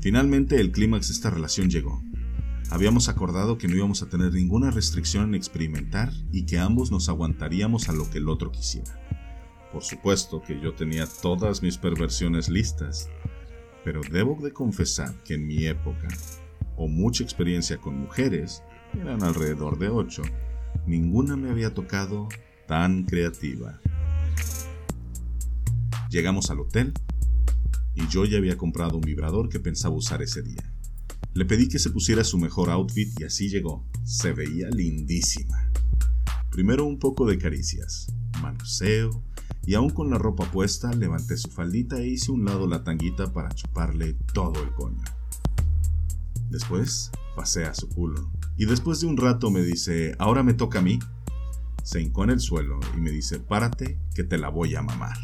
Finalmente 0.01 0.61
el 0.61 0.71
clímax 0.71 1.09
de 1.09 1.15
esta 1.15 1.31
relación 1.31 1.71
llegó. 1.71 2.03
Habíamos 2.71 3.09
acordado 3.09 3.59
que 3.59 3.67
no 3.67 3.75
íbamos 3.75 4.03
a 4.03 4.09
tener 4.09 4.33
ninguna 4.33 4.71
restricción 4.71 5.25
en 5.25 5.35
experimentar 5.35 6.13
y 6.31 6.45
que 6.45 6.59
ambos 6.59 6.93
nos 6.93 7.09
aguantaríamos 7.09 7.89
a 7.89 7.93
lo 7.93 8.09
que 8.09 8.19
el 8.19 8.29
otro 8.29 8.53
quisiera. 8.53 9.01
Por 9.73 9.83
supuesto 9.83 10.41
que 10.41 10.61
yo 10.61 10.75
tenía 10.75 11.07
todas 11.07 11.63
mis 11.63 11.79
perversiones 11.79 12.49
listas, 12.49 13.11
pero 13.85 14.01
debo 14.13 14.39
de 14.41 14.53
confesar 14.53 15.15
que 15.25 15.35
en 15.35 15.47
mi 15.47 15.67
época, 15.67 16.09
o 16.77 16.87
mucha 16.87 17.25
experiencia 17.25 17.79
con 17.79 17.99
mujeres, 17.99 18.63
eran 18.95 19.23
alrededor 19.23 19.79
de 19.79 19.89
ocho, 19.89 20.23
ninguna 20.87 21.37
me 21.37 21.51
había 21.51 21.75
tocado 21.75 22.29
tan 22.67 23.05
creativa. 23.05 23.81
Llegamos 26.09 26.51
al 26.51 26.61
hotel 26.61 26.93
y 27.99 28.07
yo 28.09 28.25
ya 28.25 28.39
había 28.39 28.57
comprado 28.57 28.97
un 28.97 29.01
vibrador 29.01 29.49
que 29.49 29.59
pensaba 29.59 29.95
usar 29.95 30.23
ese 30.23 30.43
día. 30.43 30.73
Le 31.35 31.45
pedí 31.45 31.69
que 31.69 31.79
se 31.79 31.91
pusiera 31.91 32.23
su 32.23 32.39
mejor 32.39 32.71
outfit 32.71 33.09
y 33.21 33.25
así 33.25 33.49
llegó. 33.49 33.85
Se 34.05 34.33
veía 34.33 34.69
lindísima. 34.71 35.71
Primero 36.51 36.85
un 36.85 36.99
poco 36.99 37.27
de 37.27 37.39
caricias, 37.39 38.13
manoseo, 38.41 39.23
y 39.67 39.75
aún 39.75 39.91
con 39.91 40.11
la 40.11 40.19
ropa 40.19 40.51
puesta 40.51 40.93
levanté 40.93 41.37
su 41.37 41.51
faldita 41.51 41.99
e 42.01 42.09
hice 42.09 42.33
un 42.33 42.45
lado 42.45 42.67
la 42.67 42.85
tanguita 42.85 43.33
para 43.33 43.51
chuparle 43.51 44.15
todo 44.33 44.63
el 44.63 44.73
coño. 44.73 45.03
Después 46.51 47.11
pasé 47.37 47.65
a 47.65 47.75
su 47.75 47.89
culo, 47.89 48.31
y 48.57 48.65
después 48.65 49.01
de 49.01 49.09
un 49.09 49.17
rato 49.17 49.51
me 49.51 49.63
dice, 49.63 50.15
¿ahora 50.19 50.43
me 50.43 50.55
toca 50.55 50.79
a 50.79 50.83
mí? 50.83 50.99
Se 51.83 52.01
hincó 52.01 52.25
en 52.25 52.31
el 52.31 52.41
suelo 52.41 52.81
y 52.97 53.01
me 53.01 53.11
dice, 53.11 53.41
párate, 53.41 53.99
que 54.15 54.25
te 54.25 54.39
la 54.39 54.49
voy 54.49 54.75
a 54.75 54.83
mamar. 54.83 55.17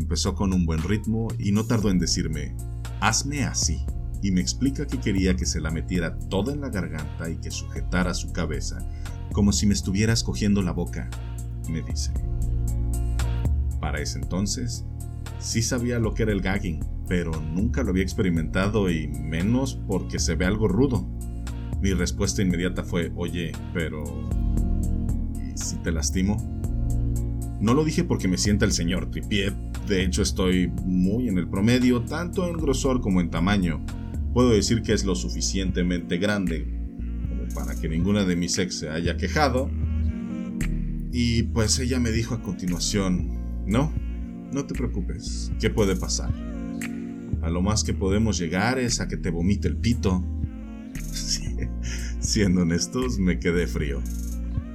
Empezó 0.00 0.34
con 0.34 0.54
un 0.54 0.64
buen 0.64 0.82
ritmo 0.82 1.28
y 1.38 1.52
no 1.52 1.66
tardó 1.66 1.90
en 1.90 1.98
decirme, 1.98 2.56
hazme 3.00 3.44
así. 3.44 3.84
Y 4.22 4.30
me 4.30 4.40
explica 4.40 4.86
que 4.86 4.98
quería 4.98 5.36
que 5.36 5.44
se 5.44 5.60
la 5.60 5.70
metiera 5.70 6.18
toda 6.18 6.54
en 6.54 6.62
la 6.62 6.70
garganta 6.70 7.28
y 7.28 7.36
que 7.36 7.50
sujetara 7.50 8.14
su 8.14 8.32
cabeza, 8.32 8.78
como 9.32 9.52
si 9.52 9.66
me 9.66 9.74
estuviera 9.74 10.14
escogiendo 10.14 10.62
la 10.62 10.72
boca, 10.72 11.10
me 11.68 11.82
dice. 11.82 12.12
Para 13.78 14.00
ese 14.00 14.18
entonces, 14.20 14.86
sí 15.38 15.60
sabía 15.60 15.98
lo 15.98 16.14
que 16.14 16.22
era 16.22 16.32
el 16.32 16.40
gagging, 16.40 16.80
pero 17.06 17.32
nunca 17.38 17.82
lo 17.82 17.90
había 17.90 18.02
experimentado 18.02 18.90
y 18.90 19.06
menos 19.06 19.78
porque 19.86 20.18
se 20.18 20.34
ve 20.34 20.46
algo 20.46 20.66
rudo. 20.66 21.06
Mi 21.82 21.92
respuesta 21.92 22.40
inmediata 22.40 22.84
fue, 22.84 23.12
oye, 23.16 23.52
pero... 23.74 24.02
¿Y 25.34 25.58
si 25.58 25.76
te 25.76 25.92
lastimo? 25.92 26.38
No 27.60 27.74
lo 27.74 27.84
dije 27.84 28.02
porque 28.02 28.28
me 28.28 28.38
sienta 28.38 28.64
el 28.64 28.72
señor 28.72 29.10
Tripier, 29.10 29.54
de 29.90 30.04
hecho 30.04 30.22
estoy 30.22 30.72
muy 30.84 31.28
en 31.28 31.36
el 31.36 31.48
promedio, 31.48 32.02
tanto 32.02 32.48
en 32.48 32.56
grosor 32.56 33.00
como 33.00 33.20
en 33.20 33.28
tamaño. 33.28 33.84
Puedo 34.32 34.50
decir 34.50 34.82
que 34.82 34.92
es 34.92 35.04
lo 35.04 35.16
suficientemente 35.16 36.16
grande 36.16 36.64
como 37.28 37.48
para 37.52 37.74
que 37.78 37.88
ninguna 37.88 38.24
de 38.24 38.36
mis 38.36 38.56
ex 38.58 38.78
se 38.78 38.88
haya 38.88 39.16
quejado. 39.16 39.68
Y 41.12 41.42
pues 41.42 41.78
ella 41.80 41.98
me 41.98 42.12
dijo 42.12 42.36
a 42.36 42.40
continuación, 42.40 43.66
no, 43.66 43.92
no 44.52 44.64
te 44.64 44.74
preocupes, 44.74 45.50
¿qué 45.60 45.70
puede 45.70 45.96
pasar? 45.96 46.32
A 47.42 47.50
lo 47.50 47.60
más 47.60 47.82
que 47.82 47.92
podemos 47.92 48.38
llegar 48.38 48.78
es 48.78 49.00
a 49.00 49.08
que 49.08 49.16
te 49.16 49.30
vomite 49.30 49.66
el 49.66 49.76
pito. 49.76 50.24
Siendo 52.20 52.62
honestos, 52.62 53.18
me 53.18 53.40
quedé 53.40 53.66
frío. 53.66 54.00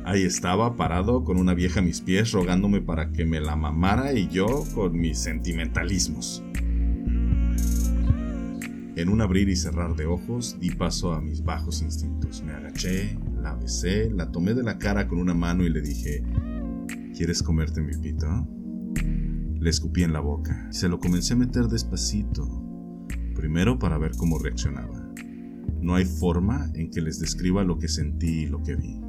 Ahí 0.07 0.21
estaba 0.21 0.75
parado 0.75 1.23
con 1.23 1.37
una 1.37 1.55
vieja 1.55 1.79
a 1.79 1.83
mis 1.83 1.99
pies 1.99 2.31
rogándome 2.31 2.79
para 2.79 3.11
que 3.11 3.25
me 3.25 3.41
la 3.41 3.55
mamara 3.55 4.13
y 4.13 4.27
yo 4.27 4.63
con 4.75 4.95
mis 4.99 5.17
sentimentalismos. 5.17 6.43
En 8.95 9.09
un 9.09 9.21
abrir 9.21 9.49
y 9.49 9.55
cerrar 9.55 9.95
de 9.95 10.05
ojos 10.05 10.57
di 10.59 10.69
paso 10.69 11.11
a 11.11 11.21
mis 11.21 11.43
bajos 11.43 11.81
instintos. 11.81 12.43
Me 12.43 12.53
agaché, 12.53 13.17
la 13.41 13.55
besé, 13.55 14.11
la 14.11 14.31
tomé 14.31 14.53
de 14.53 14.61
la 14.61 14.77
cara 14.77 15.07
con 15.07 15.17
una 15.17 15.33
mano 15.33 15.65
y 15.65 15.69
le 15.69 15.81
dije, 15.81 16.21
¿quieres 17.17 17.41
comerte 17.41 17.81
mi 17.81 17.97
pito? 17.97 18.47
Le 19.59 19.69
escupí 19.71 20.03
en 20.03 20.13
la 20.13 20.19
boca 20.19 20.67
y 20.69 20.75
se 20.75 20.87
lo 20.87 20.99
comencé 20.99 21.33
a 21.33 21.37
meter 21.37 21.63
despacito, 21.63 22.47
primero 23.33 23.79
para 23.79 23.97
ver 23.97 24.11
cómo 24.15 24.37
reaccionaba. 24.37 25.11
No 25.81 25.95
hay 25.95 26.05
forma 26.05 26.69
en 26.75 26.91
que 26.91 27.01
les 27.01 27.19
describa 27.19 27.63
lo 27.63 27.79
que 27.79 27.87
sentí 27.87 28.43
y 28.43 28.45
lo 28.45 28.61
que 28.61 28.75
vi. 28.75 29.04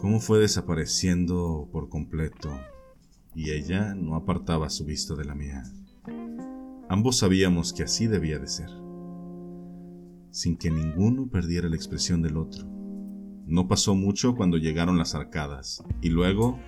Cómo 0.00 0.20
fue 0.20 0.38
desapareciendo 0.38 1.68
por 1.72 1.88
completo, 1.88 2.56
y 3.34 3.50
ella 3.50 3.94
no 3.94 4.14
apartaba 4.14 4.70
su 4.70 4.84
vista 4.84 5.16
de 5.16 5.24
la 5.24 5.34
mía. 5.34 5.64
Ambos 6.88 7.18
sabíamos 7.18 7.72
que 7.72 7.82
así 7.82 8.06
debía 8.06 8.38
de 8.38 8.46
ser, 8.46 8.70
sin 10.30 10.56
que 10.56 10.70
ninguno 10.70 11.28
perdiera 11.28 11.68
la 11.68 11.74
expresión 11.74 12.22
del 12.22 12.36
otro. 12.36 12.64
No 13.46 13.66
pasó 13.66 13.96
mucho 13.96 14.36
cuando 14.36 14.56
llegaron 14.56 14.98
las 14.98 15.16
arcadas, 15.16 15.82
y 16.00 16.10
luego 16.10 16.60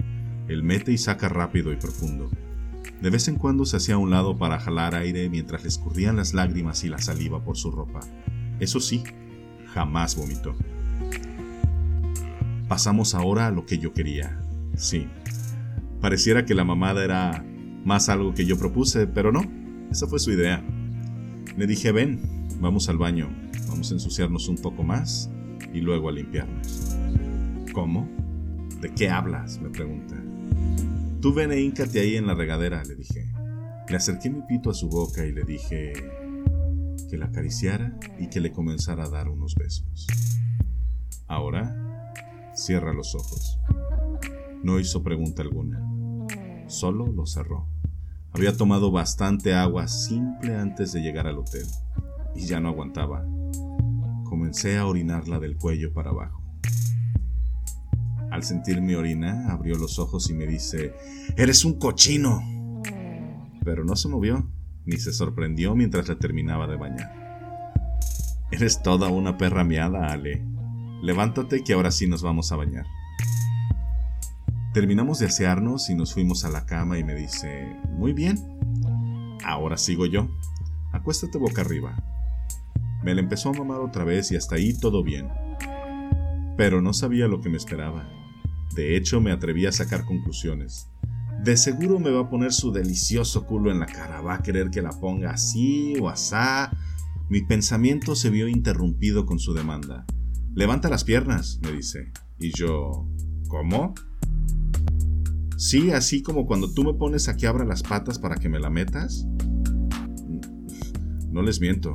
el 0.48 0.64
mete 0.64 0.90
y 0.90 0.98
saca 0.98 1.28
rápido 1.28 1.72
y 1.72 1.76
profundo. 1.76 2.30
De 3.00 3.10
vez 3.10 3.28
en 3.28 3.36
cuando 3.36 3.64
se 3.64 3.76
hacía 3.76 3.94
a 3.94 3.98
un 3.98 4.10
lado 4.10 4.38
para 4.38 4.58
jalar 4.58 4.96
aire 4.96 5.30
mientras 5.30 5.62
le 5.62 5.68
escurrían 5.68 6.16
las 6.16 6.34
lágrimas 6.34 6.82
y 6.82 6.88
la 6.88 6.98
saliva 6.98 7.44
por 7.44 7.56
su 7.56 7.70
ropa. 7.70 8.00
Eso 8.58 8.80
sí, 8.80 9.04
jamás 9.72 10.16
vomitó. 10.16 10.56
Pasamos 12.70 13.16
ahora 13.16 13.48
a 13.48 13.50
lo 13.50 13.66
que 13.66 13.78
yo 13.78 13.92
quería. 13.92 14.40
Sí, 14.76 15.08
pareciera 16.00 16.44
que 16.44 16.54
la 16.54 16.62
mamada 16.62 17.02
era 17.02 17.44
más 17.84 18.08
algo 18.08 18.32
que 18.32 18.46
yo 18.46 18.56
propuse, 18.56 19.08
pero 19.08 19.32
no, 19.32 19.42
esa 19.90 20.06
fue 20.06 20.20
su 20.20 20.30
idea. 20.30 20.62
Le 21.56 21.66
dije, 21.66 21.90
ven, 21.90 22.20
vamos 22.60 22.88
al 22.88 22.96
baño, 22.96 23.28
vamos 23.66 23.90
a 23.90 23.94
ensuciarnos 23.94 24.46
un 24.46 24.54
poco 24.54 24.84
más 24.84 25.28
y 25.74 25.80
luego 25.80 26.10
a 26.10 26.12
limpiarnos. 26.12 26.96
¿Cómo? 27.72 28.08
¿De 28.80 28.94
qué 28.94 29.10
hablas? 29.10 29.60
me 29.60 29.70
pregunta. 29.70 30.14
Tú 31.20 31.34
ven 31.34 31.50
e 31.50 31.60
híncate 31.60 31.98
ahí 31.98 32.14
en 32.14 32.28
la 32.28 32.36
regadera, 32.36 32.84
le 32.84 32.94
dije. 32.94 33.32
Le 33.88 33.96
acerqué 33.96 34.30
mi 34.30 34.42
pito 34.42 34.70
a 34.70 34.74
su 34.74 34.88
boca 34.88 35.26
y 35.26 35.32
le 35.32 35.42
dije, 35.42 35.92
que 37.10 37.18
la 37.18 37.26
acariciara 37.26 37.98
y 38.20 38.28
que 38.28 38.38
le 38.38 38.52
comenzara 38.52 39.06
a 39.06 39.10
dar 39.10 39.28
unos 39.28 39.56
besos. 39.56 40.06
Ahora, 41.26 41.79
cierra 42.54 42.92
los 42.92 43.14
ojos. 43.14 43.58
No 44.62 44.78
hizo 44.78 45.02
pregunta 45.02 45.42
alguna, 45.42 45.80
solo 46.68 47.06
lo 47.06 47.26
cerró. 47.26 47.66
Había 48.32 48.56
tomado 48.56 48.92
bastante 48.92 49.54
agua 49.54 49.88
simple 49.88 50.56
antes 50.56 50.92
de 50.92 51.00
llegar 51.00 51.26
al 51.26 51.38
hotel 51.38 51.66
y 52.34 52.46
ya 52.46 52.60
no 52.60 52.68
aguantaba. 52.68 53.26
Comencé 54.24 54.78
a 54.78 54.86
orinarla 54.86 55.40
del 55.40 55.56
cuello 55.56 55.92
para 55.92 56.10
abajo. 56.10 56.40
Al 58.30 58.44
sentir 58.44 58.80
mi 58.80 58.94
orina, 58.94 59.50
abrió 59.50 59.76
los 59.76 59.98
ojos 59.98 60.30
y 60.30 60.34
me 60.34 60.46
dice, 60.46 60.94
Eres 61.36 61.64
un 61.64 61.78
cochino. 61.78 62.40
Pero 63.64 63.84
no 63.84 63.96
se 63.96 64.08
movió 64.08 64.48
ni 64.86 64.96
se 64.96 65.12
sorprendió 65.12 65.74
mientras 65.74 66.08
la 66.08 66.18
terminaba 66.18 66.66
de 66.66 66.76
bañar. 66.76 68.00
Eres 68.50 68.82
toda 68.82 69.08
una 69.08 69.38
perra 69.38 69.64
miada, 69.64 70.10
Ale. 70.10 70.44
Levántate 71.02 71.64
que 71.64 71.72
ahora 71.72 71.90
sí 71.90 72.06
nos 72.06 72.22
vamos 72.22 72.52
a 72.52 72.56
bañar. 72.56 72.86
Terminamos 74.74 75.18
de 75.18 75.26
asearnos 75.26 75.90
y 75.90 75.94
nos 75.94 76.12
fuimos 76.12 76.44
a 76.44 76.50
la 76.50 76.66
cama 76.66 76.98
y 76.98 77.04
me 77.04 77.14
dice, 77.14 77.76
muy 77.88 78.12
bien, 78.12 78.38
ahora 79.44 79.76
sigo 79.78 80.06
yo. 80.06 80.28
Acuéstate 80.92 81.38
boca 81.38 81.62
arriba. 81.62 81.96
Me 83.02 83.14
la 83.14 83.22
empezó 83.22 83.48
a 83.48 83.54
mamar 83.54 83.80
otra 83.80 84.04
vez 84.04 84.30
y 84.30 84.36
hasta 84.36 84.56
ahí 84.56 84.78
todo 84.78 85.02
bien. 85.02 85.28
Pero 86.56 86.82
no 86.82 86.92
sabía 86.92 87.28
lo 87.28 87.40
que 87.40 87.48
me 87.48 87.56
esperaba. 87.56 88.06
De 88.74 88.96
hecho, 88.96 89.20
me 89.20 89.32
atreví 89.32 89.66
a 89.66 89.72
sacar 89.72 90.04
conclusiones. 90.04 90.88
De 91.42 91.56
seguro 91.56 91.98
me 91.98 92.10
va 92.10 92.20
a 92.20 92.30
poner 92.30 92.52
su 92.52 92.70
delicioso 92.70 93.46
culo 93.46 93.70
en 93.70 93.80
la 93.80 93.86
cara, 93.86 94.20
va 94.20 94.34
a 94.34 94.42
querer 94.42 94.70
que 94.70 94.82
la 94.82 94.90
ponga 94.90 95.30
así 95.30 95.94
o 95.98 96.10
asá. 96.10 96.70
Mi 97.30 97.40
pensamiento 97.40 98.14
se 98.14 98.28
vio 98.28 98.46
interrumpido 98.46 99.24
con 99.24 99.38
su 99.38 99.54
demanda. 99.54 100.04
Levanta 100.54 100.88
las 100.88 101.04
piernas, 101.04 101.60
me 101.62 101.72
dice. 101.72 102.12
Y 102.38 102.52
yo, 102.56 103.06
¿cómo? 103.48 103.94
Sí, 105.56 105.90
así 105.90 106.22
como 106.22 106.46
cuando 106.46 106.72
tú 106.72 106.82
me 106.82 106.94
pones 106.94 107.28
a 107.28 107.36
que 107.36 107.46
abra 107.46 107.64
las 107.64 107.82
patas 107.82 108.18
para 108.18 108.36
que 108.36 108.48
me 108.48 108.58
la 108.58 108.70
metas. 108.70 109.26
No 111.30 111.42
les 111.42 111.60
miento. 111.60 111.94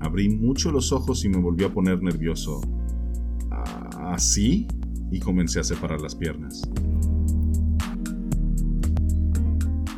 Abrí 0.00 0.28
mucho 0.28 0.70
los 0.70 0.92
ojos 0.92 1.24
y 1.24 1.28
me 1.28 1.38
volvió 1.38 1.68
a 1.68 1.72
poner 1.72 2.02
nervioso. 2.02 2.60
¿Así? 3.98 4.68
Y 5.10 5.20
comencé 5.20 5.60
a 5.60 5.64
separar 5.64 6.00
las 6.00 6.14
piernas. 6.14 6.62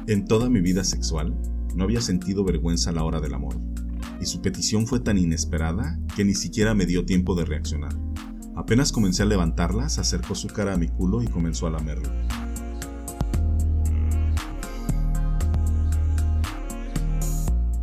En 0.07 0.25
toda 0.27 0.49
mi 0.49 0.61
vida 0.61 0.85
sexual, 0.85 1.35
no 1.75 1.83
había 1.83 2.01
sentido 2.01 2.45
vergüenza 2.45 2.91
a 2.91 2.93
la 2.93 3.03
hora 3.03 3.21
del 3.21 3.35
amor, 3.35 3.57
su 4.27 4.43
petición 4.43 4.87
fue 4.87 5.01
tan 5.01 5.19
inesperada 5.19 5.99
que 6.17 6.25
ni 6.25 6.35
siquiera 6.35 6.75
me 6.75 6.85
dio 6.85 7.05
tiempo 7.07 7.35
de 7.35 7.45
reaccionar. 7.45 7.93
Apenas 8.57 8.91
comencé 8.91 9.23
a 9.23 9.27
levantarla, 9.27 9.89
se 9.89 10.01
acercó 10.01 10.35
su 10.35 10.49
cara 10.49 10.75
a 10.75 10.77
mi 10.77 10.89
culo 10.89 11.23
y 11.23 11.27
comenzó 11.27 11.67
a 11.67 11.71
lamerlo. 11.71 12.11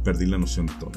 Perdí 0.03 0.25
la 0.25 0.37
noción 0.37 0.65
de 0.65 0.73
todo. 0.73 0.91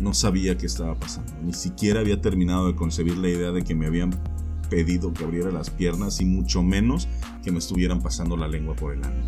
No 0.00 0.14
sabía 0.14 0.56
qué 0.56 0.66
estaba 0.66 0.94
pasando, 0.94 1.32
ni 1.42 1.52
siquiera 1.52 2.00
había 2.00 2.20
terminado 2.20 2.68
de 2.68 2.76
concebir 2.76 3.18
la 3.18 3.28
idea 3.28 3.50
de 3.50 3.62
que 3.62 3.74
me 3.74 3.86
habían 3.86 4.10
pedido 4.70 5.12
que 5.12 5.24
abriera 5.24 5.50
las 5.50 5.68
piernas 5.68 6.20
y 6.20 6.24
mucho 6.24 6.62
menos 6.62 7.08
que 7.42 7.50
me 7.50 7.58
estuvieran 7.58 8.00
pasando 8.00 8.36
la 8.36 8.46
lengua 8.46 8.76
por 8.76 8.94
el 8.94 9.02
ano. 9.02 9.26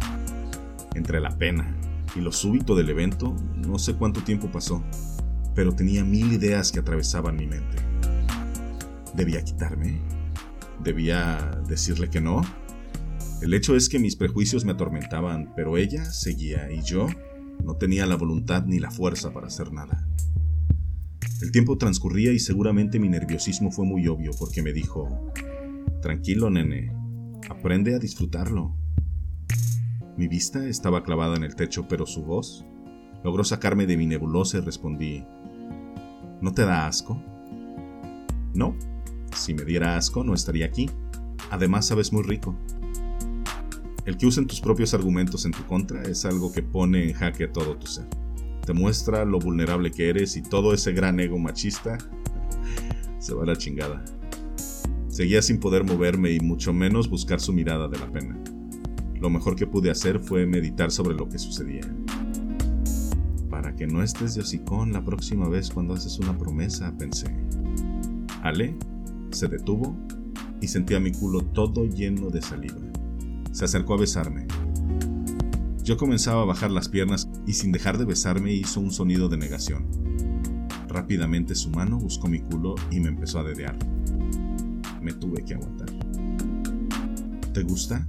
Entre 0.95 1.21
la 1.21 1.37
pena 1.37 1.77
y 2.15 2.21
lo 2.21 2.31
súbito 2.31 2.75
del 2.75 2.91
evento, 2.91 3.35
no 3.57 3.79
sé 3.79 3.95
cuánto 3.95 4.23
tiempo 4.23 4.51
pasó, 4.51 4.83
pero 5.55 5.75
tenía 5.75 6.05
mil 6.05 6.33
ideas 6.33 6.73
que 6.73 6.81
atravesaban 6.81 7.37
mi 7.37 7.47
mente. 7.47 7.79
¿Debía 9.15 9.43
quitarme? 9.43 10.01
¿Debía 10.83 11.61
decirle 11.69 12.09
que 12.09 12.21
no? 12.21 12.43
El 13.43 13.55
hecho 13.55 13.77
es 13.77 13.89
que 13.89 13.99
mis 13.99 14.17
prejuicios 14.17 14.65
me 14.65 14.73
atormentaban, 14.73 15.53
pero 15.55 15.77
ella 15.77 16.05
seguía 16.05 16.71
y 16.71 16.83
yo 16.83 17.07
no 17.65 17.77
tenía 17.77 18.07
la 18.07 18.17
voluntad 18.17 18.65
ni 18.65 18.79
la 18.79 18.91
fuerza 18.91 19.33
para 19.33 19.49
hacer 19.49 19.73
nada. 19.73 20.07
El 21.41 21.51
tiempo 21.51 21.77
transcurría 21.77 22.33
y 22.33 22.39
seguramente 22.39 22.99
mi 22.99 23.09
nerviosismo 23.09 23.71
fue 23.71 23.85
muy 23.85 24.07
obvio 24.07 24.31
porque 24.39 24.63
me 24.63 24.73
dijo, 24.73 25.33
Tranquilo, 26.01 26.51
nene, 26.51 26.93
aprende 27.49 27.95
a 27.95 27.99
disfrutarlo. 27.99 28.77
Mi 30.17 30.29
vista 30.29 30.67
estaba 30.67 31.03
clavada 31.03 31.37
en 31.37 31.45
el 31.45 31.57
techo, 31.57 31.87
pero 31.89 32.07
su 32.07 32.23
voz 32.23 32.65
logró 33.25 33.45
sacarme 33.45 33.87
de 33.87 33.97
mi 33.97 34.07
nebulosa 34.07 34.59
y 34.59 34.61
respondí, 34.61 35.25
¿No 36.43 36.53
te 36.53 36.63
da 36.63 36.89
asco? 36.89 37.23
No, 38.53 38.75
si 39.33 39.55
me 39.55 39.65
diera 39.65 39.97
asco 39.97 40.25
no 40.25 40.35
estaría 40.35 40.67
aquí. 40.67 40.91
Además 41.53 41.87
sabes 41.87 42.13
muy 42.13 42.25
rico. 42.25 42.57
El 44.07 44.17
que 44.17 44.27
usen 44.27 44.49
tus 44.49 44.61
propios 44.61 44.93
argumentos 44.93 45.45
en 45.45 45.53
tu 45.53 45.65
contra 45.67 46.03
es 46.03 46.25
algo 46.25 46.53
que 46.53 46.65
pone 46.65 47.05
en 47.05 47.15
jaque 47.15 47.45
a 47.45 47.53
todo 47.53 47.77
tu 47.77 47.87
ser. 47.87 48.09
Te 48.67 48.73
muestra 48.73 49.25
lo 49.25 49.39
vulnerable 49.39 49.93
que 49.93 50.09
eres 50.09 50.37
y 50.37 50.43
todo 50.43 50.75
ese 50.75 50.93
gran 50.93 51.21
ego 51.21 51.39
machista 51.39 51.97
se 53.21 53.35
va 53.35 53.45
a 53.45 53.47
la 53.47 53.57
chingada. 53.57 54.05
Seguía 55.07 55.43
sin 55.43 55.61
poder 55.61 55.85
moverme 55.85 56.33
y 56.33 56.41
mucho 56.41 56.73
menos 56.73 57.09
buscar 57.09 57.39
su 57.39 57.53
mirada 57.53 57.87
de 57.87 58.01
la 58.01 58.11
pena. 58.11 58.37
Lo 59.15 59.31
mejor 59.31 59.55
que 59.55 59.69
pude 59.69 59.93
hacer 59.93 60.19
fue 60.19 60.45
meditar 60.45 60.91
sobre 60.91 61.15
lo 61.15 61.29
que 61.29 61.39
sucedía. 61.39 61.83
Para 63.62 63.76
que 63.76 63.87
no 63.87 64.02
estés 64.02 64.35
de 64.35 64.40
hocicón 64.40 64.92
la 64.92 65.04
próxima 65.04 65.49
vez 65.49 65.71
cuando 65.71 65.95
haces 65.95 66.19
una 66.19 66.37
promesa, 66.37 66.92
pensé. 66.99 67.33
Ale 68.42 68.76
se 69.31 69.47
detuvo 69.47 69.97
y 70.61 70.66
sentía 70.66 70.99
mi 70.99 71.12
culo 71.12 71.42
todo 71.42 71.85
lleno 71.87 72.31
de 72.31 72.42
saliva. 72.42 72.81
Se 73.52 73.64
acercó 73.64 73.95
a 73.95 73.99
besarme. 73.99 74.49
Yo 75.85 75.97
comenzaba 75.97 76.42
a 76.42 76.45
bajar 76.45 76.73
las 76.73 76.88
piernas 76.88 77.28
y 77.47 77.52
sin 77.52 77.71
dejar 77.71 77.99
de 77.99 78.04
besarme 78.04 78.52
hizo 78.52 78.81
un 78.81 78.90
sonido 78.90 79.28
de 79.28 79.37
negación. 79.37 79.87
Rápidamente 80.88 81.54
su 81.54 81.71
mano 81.71 82.00
buscó 82.00 82.26
mi 82.26 82.40
culo 82.40 82.75
y 82.90 82.99
me 82.99 83.11
empezó 83.11 83.38
a 83.38 83.45
dedear. 83.45 83.78
Me 85.00 85.12
tuve 85.12 85.45
que 85.45 85.54
aguantar. 85.54 85.88
¿Te 87.54 87.62
gusta? 87.62 88.09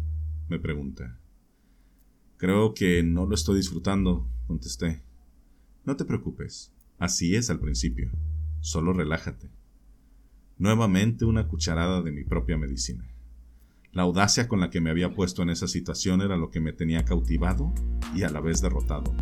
me 0.49 0.57
pregunta. 0.57 1.19
Creo 2.37 2.73
que 2.73 3.03
no 3.03 3.27
lo 3.27 3.35
estoy 3.35 3.57
disfrutando, 3.57 4.27
contesté. 4.47 5.03
No 5.85 5.97
te 5.97 6.05
preocupes, 6.05 6.71
así 6.97 7.35
es 7.35 7.49
al 7.49 7.59
principio. 7.59 8.09
Solo 8.61 8.93
relájate. 8.93 9.49
Nuevamente 10.57 11.25
una 11.25 11.49
cucharada 11.49 12.01
de 12.01 12.13
mi 12.13 12.23
propia 12.23 12.57
medicina. 12.57 13.05
La 13.91 14.03
audacia 14.03 14.47
con 14.47 14.61
la 14.61 14.69
que 14.69 14.79
me 14.79 14.91
había 14.91 15.13
puesto 15.13 15.43
en 15.43 15.49
esa 15.49 15.67
situación 15.67 16.21
era 16.21 16.37
lo 16.37 16.51
que 16.51 16.61
me 16.61 16.71
tenía 16.71 17.03
cautivado 17.03 17.73
y 18.15 18.23
a 18.23 18.29
la 18.29 18.39
vez 18.39 18.61
derrotado. 18.61 19.13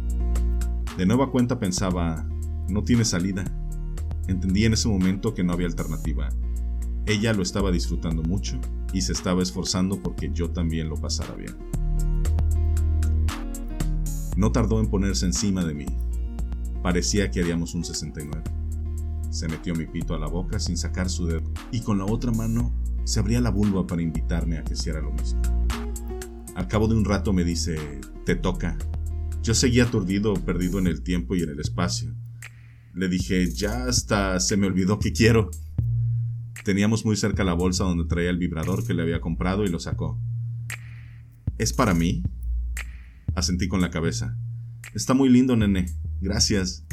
De 0.98 1.08
nueva 1.08 1.32
cuenta 1.32 1.60
pensaba, 1.60 2.30
no 2.70 2.84
tiene 2.84 3.06
salida. 3.06 3.44
Entendí 4.28 4.66
en 4.66 4.74
ese 4.74 4.88
momento 4.88 5.34
que 5.34 5.44
no 5.44 5.54
había 5.54 5.66
alternativa. 5.66 6.30
Ella 7.08 7.34
lo 7.34 7.42
estaba 7.42 7.72
disfrutando 7.72 8.22
mucho 8.22 8.60
y 8.94 9.02
se 9.02 9.14
estaba 9.14 9.42
esforzando 9.42 10.00
porque 10.00 10.30
yo 10.32 10.52
también 10.52 10.90
lo 10.90 10.96
pasara 10.96 11.34
bien. 11.34 11.56
No 14.38 14.52
tardó 14.52 14.80
en 14.80 14.92
ponerse 14.92 15.26
encima 15.26 15.66
de 15.66 15.74
mí. 15.74 15.86
Parecía 16.82 17.30
que 17.30 17.42
haríamos 17.42 17.76
un 17.76 17.84
69. 17.84 18.44
Se 19.30 19.48
metió 19.48 19.76
mi 19.76 19.86
pito 19.86 20.14
a 20.14 20.20
la 20.20 20.28
boca 20.28 20.60
sin 20.60 20.78
sacar 20.78 21.10
su 21.10 21.26
dedo 21.26 21.52
y 21.72 21.82
con 21.82 21.98
la 21.98 22.06
otra 22.06 22.32
mano 22.32 22.74
se 23.04 23.20
abría 23.20 23.42
la 23.42 23.50
vulva 23.50 23.88
para 23.88 24.02
invitarme 24.02 24.58
a 24.58 24.64
que 24.64 24.74
hiciera 24.74 25.02
lo 25.02 25.12
mismo. 25.12 25.42
Al 26.56 26.68
cabo 26.68 26.88
de 26.88 26.96
un 26.96 27.06
rato 27.06 27.34
me 27.34 27.44
dice, 27.44 28.02
te 28.26 28.36
toca. 28.36 28.78
Yo 29.42 29.54
seguía 29.54 29.86
aturdido, 29.86 30.34
perdido 30.34 30.80
en 30.80 30.88
el 30.88 31.02
tiempo 31.02 31.36
y 31.36 31.44
en 31.44 31.50
el 31.50 31.60
espacio. 31.60 32.14
Le 32.94 33.08
dije, 33.08 33.50
ya 33.52 33.86
hasta 33.86 34.40
se 34.40 34.58
me 34.58 34.68
olvidó 34.68 35.00
que 35.00 35.14
quiero. 35.14 35.50
Teníamos 36.64 37.06
muy 37.06 37.16
cerca 37.16 37.44
la 37.44 37.54
bolsa 37.54 37.86
donde 37.86 38.06
traía 38.06 38.30
el 38.30 38.38
vibrador 38.38 38.86
que 38.86 38.94
le 38.94 39.02
había 39.02 39.22
comprado 39.22 39.64
y 39.64 39.70
lo 39.70 39.80
sacó. 39.80 40.20
¿Es 41.58 41.74
para 41.74 41.94
mí? 41.94 42.22
Asentí 43.34 43.68
con 43.68 43.82
la 43.82 43.92
cabeza. 43.92 44.38
Está 44.94 45.14
muy 45.14 45.30
lindo, 45.30 45.56
nene. 45.56 45.86
Gracias. 46.22 46.86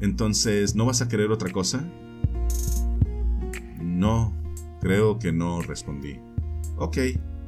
Entonces, 0.00 0.74
¿no 0.74 0.86
vas 0.86 1.02
a 1.02 1.08
querer 1.08 1.30
otra 1.30 1.50
cosa? 1.52 1.84
No, 3.82 4.32
Creo 4.80 5.18
que 5.18 5.30
no 5.30 5.60
respondí. 5.60 6.18
Ok, 6.78 6.96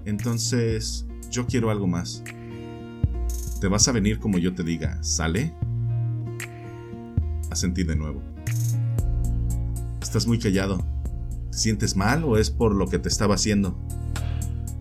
entonces 0.04 1.06
yo 1.30 1.46
quiero 1.46 1.70
algo 1.70 1.86
más. 1.86 2.22
¿Te 3.60 3.68
vas 3.68 3.88
a 3.88 3.92
venir 3.92 4.18
como 4.18 4.38
yo 4.38 4.54
te 4.54 4.62
diga, 4.62 5.02
¿sale? 5.02 5.54
Asentí 7.50 7.84
de 7.84 7.96
nuevo. 7.96 8.22
Estás 10.02 10.26
muy 10.26 10.38
callado. 10.38 10.84
¿Te 11.50 11.56
sientes 11.56 11.96
mal 11.96 12.22
o 12.24 12.36
es 12.36 12.50
por 12.50 12.74
lo 12.74 12.86
que 12.86 12.98
te 12.98 13.08
estaba 13.08 13.34
haciendo? 13.34 13.78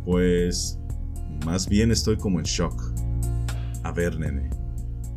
Pues... 0.05 0.77
Más 1.45 1.67
bien 1.67 1.89
estoy 1.89 2.17
como 2.17 2.37
en 2.37 2.45
shock. 2.45 2.79
A 3.83 3.91
ver, 3.91 4.19
nene. 4.19 4.60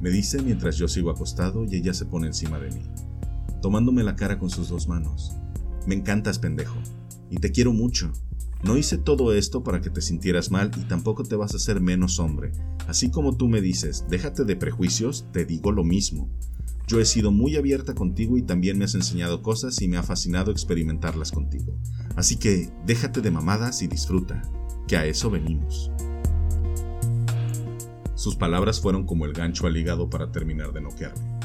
Me 0.04 0.10
dice 0.10 0.42
mientras 0.42 0.76
yo 0.76 0.86
sigo 0.86 1.08
acostado 1.08 1.64
y 1.64 1.76
ella 1.76 1.94
se 1.94 2.04
pone 2.04 2.26
encima 2.26 2.58
de 2.58 2.70
mí, 2.70 2.82
tomándome 3.62 4.04
la 4.04 4.16
cara 4.16 4.38
con 4.38 4.50
sus 4.50 4.68
dos 4.68 4.86
manos. 4.86 5.32
Me 5.86 5.94
encantas, 5.94 6.38
pendejo 6.38 6.76
y 7.30 7.36
te 7.36 7.52
quiero 7.52 7.72
mucho. 7.72 8.12
No 8.62 8.76
hice 8.76 8.98
todo 8.98 9.32
esto 9.32 9.64
para 9.64 9.80
que 9.80 9.88
te 9.88 10.02
sintieras 10.02 10.50
mal 10.50 10.70
y 10.76 10.82
tampoco 10.82 11.22
te 11.22 11.36
vas 11.36 11.54
a 11.54 11.56
hacer 11.56 11.80
menos 11.80 12.18
hombre. 12.18 12.52
Así 12.86 13.10
como 13.10 13.38
tú 13.38 13.48
me 13.48 13.62
dices, 13.62 14.04
déjate 14.10 14.44
de 14.44 14.56
prejuicios, 14.56 15.24
te 15.32 15.46
digo 15.46 15.72
lo 15.72 15.84
mismo. 15.84 16.28
Yo 16.86 17.00
he 17.00 17.06
sido 17.06 17.32
muy 17.32 17.56
abierta 17.56 17.94
contigo 17.94 18.36
y 18.36 18.42
también 18.42 18.76
me 18.76 18.84
has 18.84 18.94
enseñado 18.94 19.40
cosas 19.40 19.80
y 19.80 19.88
me 19.88 19.96
ha 19.96 20.02
fascinado 20.02 20.50
experimentarlas 20.50 21.32
contigo. 21.32 21.78
Así 22.14 22.36
que 22.36 22.70
déjate 22.84 23.22
de 23.22 23.30
mamadas 23.30 23.80
y 23.80 23.86
disfruta, 23.86 24.42
que 24.86 24.98
a 24.98 25.06
eso 25.06 25.30
venimos. 25.30 25.90
Sus 28.14 28.36
palabras 28.36 28.80
fueron 28.80 29.06
como 29.06 29.24
el 29.24 29.32
gancho 29.32 29.66
al 29.66 29.76
hígado 29.76 30.08
para 30.08 30.30
terminar 30.30 30.72
de 30.72 30.80
noquearme. 30.80 31.38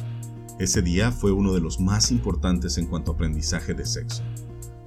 Ese 0.60 0.82
día 0.82 1.12
fue 1.12 1.32
uno 1.32 1.53
de 1.53 1.62
los 1.62 1.79
más 1.79 2.12
importantes 2.12 2.77
en 2.77 2.86
cuanto 2.86 3.12
a 3.12 3.13
aprendizaje 3.15 3.73
de 3.73 3.86
sexo. 3.86 4.23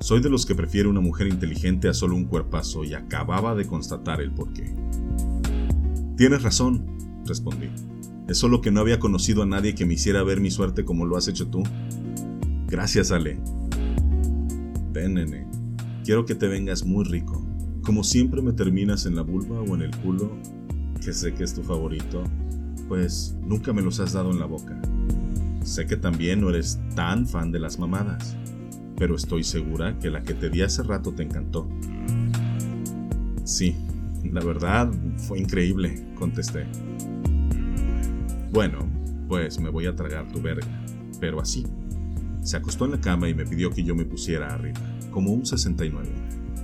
Soy 0.00 0.20
de 0.20 0.28
los 0.28 0.46
que 0.46 0.54
prefiere 0.54 0.88
una 0.88 1.00
mujer 1.00 1.28
inteligente 1.28 1.88
a 1.88 1.94
solo 1.94 2.14
un 2.14 2.26
cuerpazo 2.26 2.84
y 2.84 2.94
acababa 2.94 3.54
de 3.54 3.66
constatar 3.66 4.20
el 4.20 4.32
porqué. 4.32 4.74
Tienes 6.16 6.42
razón, 6.42 6.84
respondí. 7.26 7.70
Es 8.28 8.38
solo 8.38 8.60
que 8.60 8.70
no 8.70 8.80
había 8.80 9.00
conocido 9.00 9.42
a 9.42 9.46
nadie 9.46 9.74
que 9.74 9.86
me 9.86 9.94
hiciera 9.94 10.22
ver 10.22 10.40
mi 10.40 10.50
suerte 10.50 10.84
como 10.84 11.06
lo 11.06 11.16
has 11.16 11.28
hecho 11.28 11.48
tú. 11.48 11.62
Gracias, 12.68 13.10
Ale. 13.10 13.38
Ven, 14.92 15.14
nene. 15.14 15.46
Quiero 16.04 16.26
que 16.26 16.34
te 16.34 16.48
vengas 16.48 16.84
muy 16.84 17.04
rico. 17.04 17.44
Como 17.82 18.04
siempre 18.04 18.42
me 18.42 18.52
terminas 18.52 19.06
en 19.06 19.16
la 19.16 19.22
vulva 19.22 19.60
o 19.60 19.74
en 19.74 19.82
el 19.82 19.96
culo, 19.96 20.36
que 21.04 21.12
sé 21.12 21.34
que 21.34 21.44
es 21.44 21.54
tu 21.54 21.62
favorito, 21.62 22.24
pues 22.88 23.34
nunca 23.42 23.72
me 23.72 23.82
los 23.82 24.00
has 24.00 24.12
dado 24.12 24.30
en 24.30 24.38
la 24.38 24.46
boca. 24.46 24.80
Sé 25.64 25.86
que 25.86 25.96
también 25.96 26.40
no 26.40 26.50
eres 26.50 26.78
tan 26.94 27.26
fan 27.26 27.52
de 27.52 27.60
las 27.60 27.78
mamadas 27.78 28.36
pero 29.02 29.16
estoy 29.16 29.42
segura 29.42 29.98
que 29.98 30.10
la 30.10 30.22
que 30.22 30.32
te 30.32 30.48
di 30.48 30.62
hace 30.62 30.84
rato 30.84 31.12
te 31.12 31.24
encantó. 31.24 31.68
Sí, 33.42 33.74
la 34.22 34.44
verdad 34.44 34.92
fue 35.16 35.40
increíble, 35.40 36.06
contesté. 36.14 36.68
Bueno, 38.52 38.88
pues 39.26 39.58
me 39.58 39.70
voy 39.70 39.86
a 39.86 39.96
tragar 39.96 40.30
tu 40.30 40.40
verga, 40.40 40.68
pero 41.18 41.40
así. 41.40 41.66
Se 42.42 42.56
acostó 42.56 42.84
en 42.84 42.92
la 42.92 43.00
cama 43.00 43.28
y 43.28 43.34
me 43.34 43.44
pidió 43.44 43.70
que 43.70 43.82
yo 43.82 43.96
me 43.96 44.04
pusiera 44.04 44.54
arriba, 44.54 44.78
como 45.10 45.32
un 45.32 45.44
69. 45.46 46.08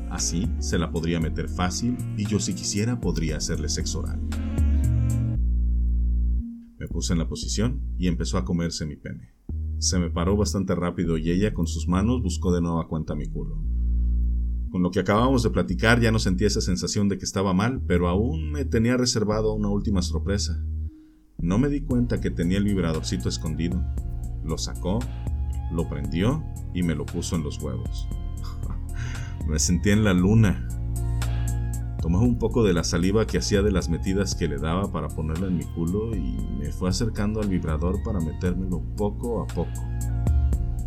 Así 0.09 0.49
se 0.61 0.79
la 0.79 0.93
podría 0.93 1.19
meter 1.19 1.49
fácil 1.49 1.97
y 2.17 2.25
yo 2.25 2.39
si 2.39 2.55
quisiera 2.55 3.01
podría 3.01 3.39
hacerle 3.39 3.69
sexo 3.69 3.99
oral. 3.99 4.21
Puse 6.99 7.13
en 7.13 7.21
la 7.21 7.29
posición 7.29 7.81
y 7.97 8.09
empezó 8.09 8.39
a 8.39 8.45
comerse 8.45 8.85
mi 8.85 8.97
pene. 8.97 9.33
Se 9.79 10.01
me 10.01 10.11
paró 10.11 10.37
bastante 10.37 10.75
rápido 10.75 11.17
y 11.17 11.31
ella 11.31 11.55
con 11.55 11.69
sus 11.69 11.87
manos 11.87 12.21
buscó 12.21 12.53
de 12.53 12.61
nuevo 12.61 12.81
a 12.81 12.89
cuenta 12.89 13.15
mi 13.15 13.29
culo. 13.29 13.63
Con 14.73 14.83
lo 14.83 14.91
que 14.91 14.99
acabamos 14.99 15.45
de 15.45 15.51
platicar 15.51 16.01
ya 16.01 16.11
no 16.11 16.19
sentía 16.19 16.49
esa 16.49 16.61
sensación 16.61 17.09
de 17.09 17.17
que 17.17 17.25
estaba 17.25 17.55
mal, 17.55 17.81
pero 17.87 18.09
aún 18.09 18.51
me 18.51 18.65
tenía 18.65 18.97
reservado 18.97 19.53
una 19.53 19.69
última 19.69 20.03
sorpresa. 20.03 20.61
No 21.39 21.57
me 21.61 21.69
di 21.69 21.83
cuenta 21.83 22.21
que 22.21 22.33
tenía 22.33 22.59
el 22.59 22.65
vibradorcito 22.65 23.29
escondido. 23.29 23.81
Lo 24.43 24.59
sacó, 24.59 24.99
lo 25.71 25.89
prendió 25.89 26.43
y 26.75 26.83
me 26.83 26.97
lo 26.97 27.07
puso 27.07 27.37
en 27.37 27.45
los 27.45 27.63
huevos. 27.63 28.09
me 29.49 29.61
sentí 29.61 29.91
en 29.91 30.03
la 30.03 30.15
luna. 30.15 30.67
Tomó 32.01 32.21
un 32.21 32.39
poco 32.39 32.63
de 32.63 32.73
la 32.73 32.85
saliva 32.85 33.27
que 33.27 33.39
hacía 33.39 33.61
de 33.61 33.73
las 33.73 33.89
metidas 33.89 34.37
que 34.37 34.47
le 34.47 34.59
daba 34.59 34.93
para 34.93 35.09
ponerla 35.09 35.49
en 35.49 35.57
mi 35.57 35.65
culo 35.65 36.15
y 36.15 36.37
me 36.57 36.71
fue 36.71 36.89
acercando 36.89 37.41
al 37.41 37.49
vibrador 37.49 38.03
para 38.05 38.21
metérmelo 38.21 38.81
poco 38.97 39.43
a 39.43 39.47
poco. 39.49 39.81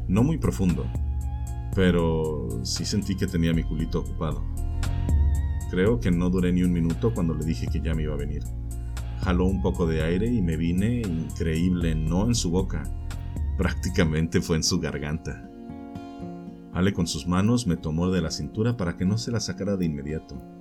No 0.08 0.24
muy 0.24 0.38
profundo, 0.38 0.86
pero 1.76 2.47
sí 2.63 2.86
sentí 2.86 3.15
que 3.15 3.28
tenía 3.28 3.54
mi 3.54 3.63
culito 3.63 4.00
ocupado. 4.00 4.41
Creo 5.69 6.00
que 6.00 6.12
no 6.12 6.30
duré 6.30 6.54
ni 6.54 6.63
un 6.63 6.71
minuto 6.71 7.13
cuando 7.13 7.34
le 7.34 7.43
dije 7.43 7.67
que 7.67 7.82
ya 7.82 7.93
me 7.93 8.04
iba 8.04 8.13
a 8.13 8.17
venir. 8.17 8.43
Jaló 9.19 9.45
un 9.45 9.62
poco 9.62 9.88
de 9.88 10.04
aire 10.04 10.28
y 10.28 10.41
me 10.41 10.56
vine 10.56 11.02
increíble, 11.02 11.93
no 11.93 12.26
en 12.26 12.36
su 12.36 12.52
boca, 12.52 12.84
prácticamente 13.58 14.39
fue 14.39 14.56
en 14.56 14.63
su 14.63 14.80
garganta. 14.80 15.50
Ale 16.74 16.93
con 16.93 17.06
sus 17.06 17.28
manos 17.28 17.67
me 17.67 17.76
tomó 17.76 18.10
de 18.12 18.21
la 18.21 18.32
cintura 18.32 18.78
para 18.78 18.95
que 18.95 19.06
no 19.06 19.17
se 19.17 19.32
la 19.32 19.41
sacara 19.41 19.76
de 19.76 19.86
inmediato 19.86 20.61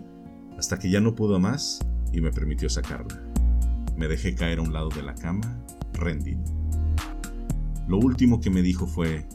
hasta 0.59 0.79
que 0.79 0.91
ya 0.91 1.01
no 1.01 1.15
pudo 1.15 1.39
más 1.39 1.81
y 2.13 2.21
me 2.21 2.33
permitió 2.33 2.69
sacarla. 2.69 3.21
Me 3.97 4.09
dejé 4.09 4.35
caer 4.35 4.59
a 4.59 4.63
un 4.63 4.73
lado 4.73 4.89
de 4.89 5.03
la 5.03 5.15
cama, 5.15 5.63
rendido. 5.93 6.43
Lo 7.89 7.99
último 7.99 8.41
que 8.41 8.51
me 8.51 8.63
dijo 8.63 8.87
fue, 8.87 9.27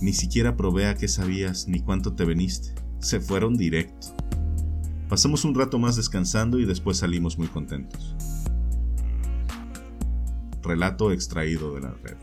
ni 0.00 0.12
siquiera 0.12 0.56
probé 0.56 0.86
a 0.86 0.94
qué 0.94 1.08
sabías 1.08 1.68
ni 1.68 1.80
cuánto 1.80 2.14
te 2.14 2.24
veniste. 2.24 2.74
Se 2.98 3.20
fueron 3.20 3.56
directo. 3.56 4.08
Pasamos 5.08 5.44
un 5.44 5.54
rato 5.54 5.78
más 5.78 5.96
descansando 5.96 6.58
y 6.58 6.64
después 6.64 6.98
salimos 6.98 7.36
muy 7.36 7.48
contentos. 7.48 8.14
Relato 10.62 11.12
extraído 11.12 11.74
de 11.74 11.80
la 11.80 11.92
red. 12.02 12.16